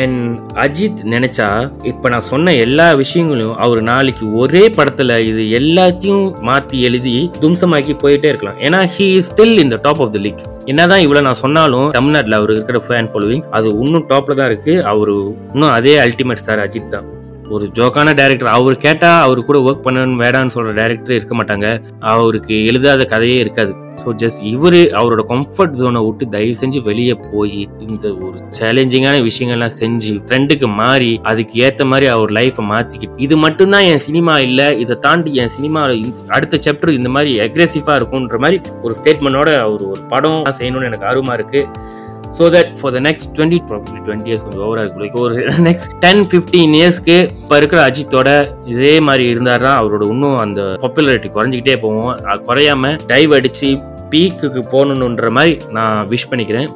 அண்ட் 0.02 0.38
அஜித் 0.64 1.00
நினைச்சா 1.14 1.48
இப்ப 1.82 2.08
நான் 2.08 2.26
சொன்ன 2.30 2.54
எல்லா 2.64 2.92
விஷயங்களையும் 2.92 3.56
அவர் 3.56 3.80
நாளைக்கு 3.82 4.24
ஒரே 4.34 4.62
படத்துல 4.76 5.18
இது 5.30 5.42
எல்லாத்தையும் 5.60 6.26
மாத்தி 6.48 6.78
எழுதி 6.88 7.30
தும்சமாக்கி 7.40 7.94
போயிட்டே 8.02 8.30
இருக்கலாம். 8.32 8.58
ஏன்னா 8.58 8.80
ஹி 8.96 9.06
இஸ் 9.18 9.32
ஸ்டில் 9.32 9.58
இந்த 9.58 9.76
டாப் 9.76 10.02
ஆஃப் 10.02 10.12
த 10.12 10.18
லீக் 10.18 10.44
என்னதான் 10.64 11.00
இவ்வளவு 11.00 11.26
நான் 11.26 11.42
சொன்னாலும் 11.44 11.90
தமிழ்நாட்டில் 11.90 12.32
அவர் 12.32 12.50
இருக்கிற 12.50 12.82
ஃபேன் 12.88 13.10
ஃபாலோவிங்ஸ் 13.12 13.50
அது 13.50 13.68
இன்னும் 13.68 14.06
டாப்ல 14.08 14.34
தான் 14.34 14.46
இருக்கு. 14.46 14.84
அவரு 14.84 15.36
இன்னும் 15.52 15.70
அதே 15.70 15.98
அல்டிமேட் 15.98 16.42
ஸ்டார் 16.44 16.68
அஜித் 16.68 16.88
தான். 16.88 17.08
ஒரு 17.54 17.64
ஜோக்கான 17.78 18.12
டேரக்டர் 18.18 18.56
அவர் 18.58 18.76
கேட்டா 18.76 19.08
அவரு 19.20 19.44
கூட 19.44 19.58
ஒர்க் 19.58 19.82
பண்ணணும் 19.86 20.20
வேடான்னு 20.22 20.54
சொல்ற 20.54 20.70
டேரக்டரே 20.78 21.16
இருக்க 21.18 21.34
மாட்டாங்க. 21.40 21.82
அவருக்கு 22.00 22.64
எழுதாத 22.66 23.04
கதையே 23.04 23.36
இருக்காது. 23.36 23.72
ஸோ 24.02 24.08
ஜஸ்ட் 24.20 24.40
இவர் 24.46 24.78
அவரோட 24.94 25.22
கம்ஃபர்ட் 25.28 25.76
ஜோனை 25.76 26.00
விட்டு 26.04 26.24
தயவு 26.28 26.54
செஞ்சு 26.60 26.80
வெளியே 26.82 27.14
போய் 27.24 27.58
இந்த 27.86 28.04
ஒரு 28.20 28.36
சேலஞ்சிங்கான 28.58 29.16
விஷயங்கள்லாம் 29.22 29.76
செஞ்சு 29.78 30.12
ஃப்ரெண்டுக்கு 30.24 30.68
மாறி 30.74 31.10
அதுக்கு 31.24 31.54
ஏற்ற 31.60 31.84
மாதிரி 31.84 32.08
அவர் 32.08 32.32
லைஃப்பை 32.32 32.64
மாற்றிக்கிட்டு 32.66 33.22
இது 33.22 33.36
மட்டும்தான் 33.38 33.88
என் 33.90 34.04
சினிமா 34.04 34.36
இல்லை 34.40 34.68
இதை 34.78 34.96
தாண்டி 35.00 35.32
என் 35.36 35.54
சினிமா 35.56 35.82
அடுத்த 36.30 36.58
சாப்டர் 36.58 36.96
இந்த 36.96 37.10
மாதிரி 37.10 37.32
அக்ரெசிவாக 37.40 37.98
இருக்கும்ன்ற 37.98 38.38
மாதிரி 38.38 38.60
ஒரு 38.82 38.94
ஸ்டேட்மெண்டோட 38.94 39.50
அவர் 39.60 39.84
ஒரு 39.90 40.02
படம் 40.08 40.40
செய்யணும்னு 40.54 40.90
எனக்கு 40.90 41.08
ஆர்வமாக 41.10 41.38
இருக்குது 41.38 42.02
so 42.38 42.44
that 42.54 42.70
for 42.80 42.92
the 42.96 43.00
next 43.06 43.28
twenty 43.36 43.58
probably 43.70 43.98
twenty 44.06 44.30
years 44.30 44.44
கொஞ்சம் 44.44 44.64
ஓவராக 44.66 45.00
இருக்கு. 45.00 45.20
ஒரு 45.26 45.34
நெக்ஸ்ட் 45.68 45.92
டென் 46.04 46.22
ஃபிஃப்டீன் 46.30 46.74
இயர்ஸ்க்கு 46.80 47.16
இப்போ 47.42 47.56
இருக்கிற 47.56 47.80
அஜித்தோட 47.88 48.30
இதே 48.74 48.94
மாதிரி 49.00 49.24
இருந்தாருன்னா 49.34 49.72
அவரோட 49.80 50.04
இன்னும் 50.14 50.38
அந்த 50.38 50.62
பாப்புலாரிட்டி 50.84 51.30
குறைஞ்சிக்கிட்டே 51.36 51.76
போவோம் 51.84 52.12
அது 52.30 52.40
குறையாம 52.50 52.94
டைவ் 53.12 53.34
அடித்து 53.38 53.70
பீக்குக்கு 54.12 54.62
போகணுன்ற 54.72 55.28
மாதிரி 55.30 55.54
நான் 55.76 56.08
விஷ் 56.10 56.30
பண்ணிக்கிறேன். 56.30 56.68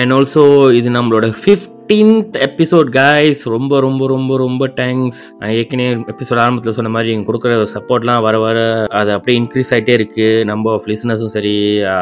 அண்ட் 0.00 0.12
ஆல்சோ 0.12 0.42
இது 0.78 0.90
நம்மளோட 0.90 1.26
ஃபிஃப்த் 1.40 1.81
ஃபிஃப்டீன்த் 1.82 2.36
எபிசோட் 2.46 2.88
கைஸ் 2.96 3.40
ரொம்ப 3.44 3.80
ரொம்ப 3.80 4.06
ரொம்ப 4.06 4.36
ரொம்ப 4.36 4.68
தேங்க்ஸ் 4.76 5.22
நான் 5.38 5.50
ஏற்கனவே 5.50 5.94
எபிசோட் 5.94 6.36
ஆரம்பத்தில் 6.36 6.72
சொன்ன 6.72 6.90
மாதிரி 6.90 7.16
நீங்கள் 7.16 7.34
கொடுக்குற 7.34 7.66
சப்போர்ட்லாம் 7.74 8.22
வர 8.22 8.38
வர 8.38 8.86
அது 8.86 9.12
அப்படியே 9.12 9.42
இன்க்ரீஸ் 9.42 9.70
ஆகிட்டே 9.70 9.88
இருக்கு. 9.88 10.44
நம்ம 10.44 10.72
ஆஃப் 10.72 10.86
லிசனர்ஸும் 10.86 11.32
சரி 11.36 11.54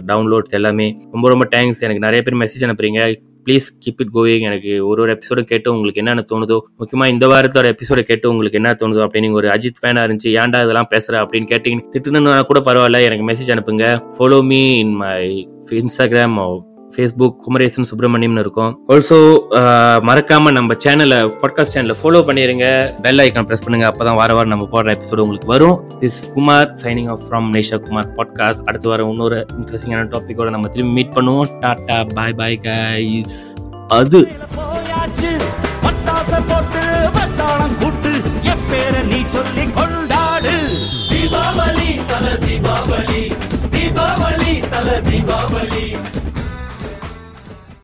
டவுன்லோட்ஸ் 0.07 0.51
எல்லாமே 0.51 0.97
ரொம்ப 1.13 1.29
ரொம்ப 1.29 1.49
தேங்க்ஸ் 1.51 1.81
எனக்கு 1.81 1.99
நிறைய 1.99 2.23
பேர் 2.23 2.37
மெசேஜ் 2.37 2.65
அனுப்புறீங்க. 2.65 3.17
ப்ளீஸ் 3.45 3.69
கீப் 3.85 4.01
இட் 4.05 4.15
கோயிங் 4.15 4.41
எனக்கு 4.41 4.87
ஒரு 4.87 5.03
ஒரு 5.03 5.13
எபிசோடும் 5.13 5.45
கேட்டு 5.45 5.71
உங்களுக்கு 5.71 6.01
என்னென்ன 6.01 6.25
தோணுதோ 6.33 6.59
முக்கியமாக 6.77 7.13
இந்த 7.13 7.27
வாரத்தோட 7.27 7.75
எபிசோட 7.75 8.01
கேட்டு 8.01 8.29
உங்களுக்கு 8.31 8.59
என்ன 8.63 8.77
தோணுதோ 8.83 9.07
அப்படின்னு 9.07 9.33
ஒரு 9.33 9.49
அஜித் 9.49 9.81
ஃபேனாக 9.83 10.07
இருந்துச்சு 10.07 10.35
ஏன்டா 10.41 10.61
இதெல்லாம் 10.63 10.87
பேசுகிற 10.89 11.25
அப்படின்னு 11.25 11.51
கேட்டீங்க 11.53 11.79
திட்டுனா 11.93 12.43
கூட 12.43 12.61
பரவாயில்ல. 12.61 13.03
எனக்கு 13.03 13.29
மெசேஜ் 13.29 13.55
அனுப்புங்க. 13.57 14.11
Follow 14.19 14.43
me 14.43 14.79
in 14.79 14.95
my 14.95 15.49
Instagram 15.71 16.69
Facebook 16.95 17.37
Kumaresan 17.45 17.89
சுப்பிரமணியம்னு 17.91 18.45
இருக்கும். 18.45 18.73
ஆல்சோ 18.89 19.19
மறக்காம 20.09 20.53
நம்ம 20.59 20.75
சேனலை 20.85 21.19
பாட்காஸ்ட் 21.43 21.75
சேனலை 21.75 21.97
ஃபாலோ 22.03 22.21
பண்ணிடுங்க 22.29 22.67
பெல் 23.01 23.23
ஐக்கான் 23.25 23.47
ப்ரெஸ் 23.49 23.65
பண்ணுங்க. 23.65 23.87
அப்பதான் 23.91 24.19
வார 24.21 24.35
வாரம் 24.35 24.53
நம்ம 24.55 24.69
போடுற 24.73 24.95
எபிசோடு 24.97 25.25
உங்களுக்கு 25.25 25.53
வரும். 25.55 25.77
This 26.01 26.21
Kumar 26.35 26.73
signing 26.83 27.11
off 27.15 27.25
from 27.29 27.49
Nesha 27.57 27.79
Kumar 27.87 28.13
podcast 28.19 28.65
அடுத்த 28.71 28.89
வாரம் 28.89 29.11
இன்னொரு 29.11 29.47
இன்ட்ரெஸ்டிங்கான 29.61 30.05
டாப்பிக்கோட 30.15 30.51
நம்ம 30.57 30.69
திரும்பி 30.69 30.95
மீட் 30.99 31.15
பண்ணுவோம். 31.17 31.51
டாட்டா 31.65 31.99
பாய் 32.15 32.37
பாய் 32.43 32.59
கைஸ் 32.63 33.39
அது. 34.01 34.23
சொல்லி 39.33 39.65
கொண்டாடு. 39.75 40.55
தீபாவளி 41.11 41.91
தல 42.11 42.27
தீபாவளி. 42.45 43.23
தீபாவளி 43.75 44.55
தல 44.73 44.89
தீபாவளி. 45.11 45.85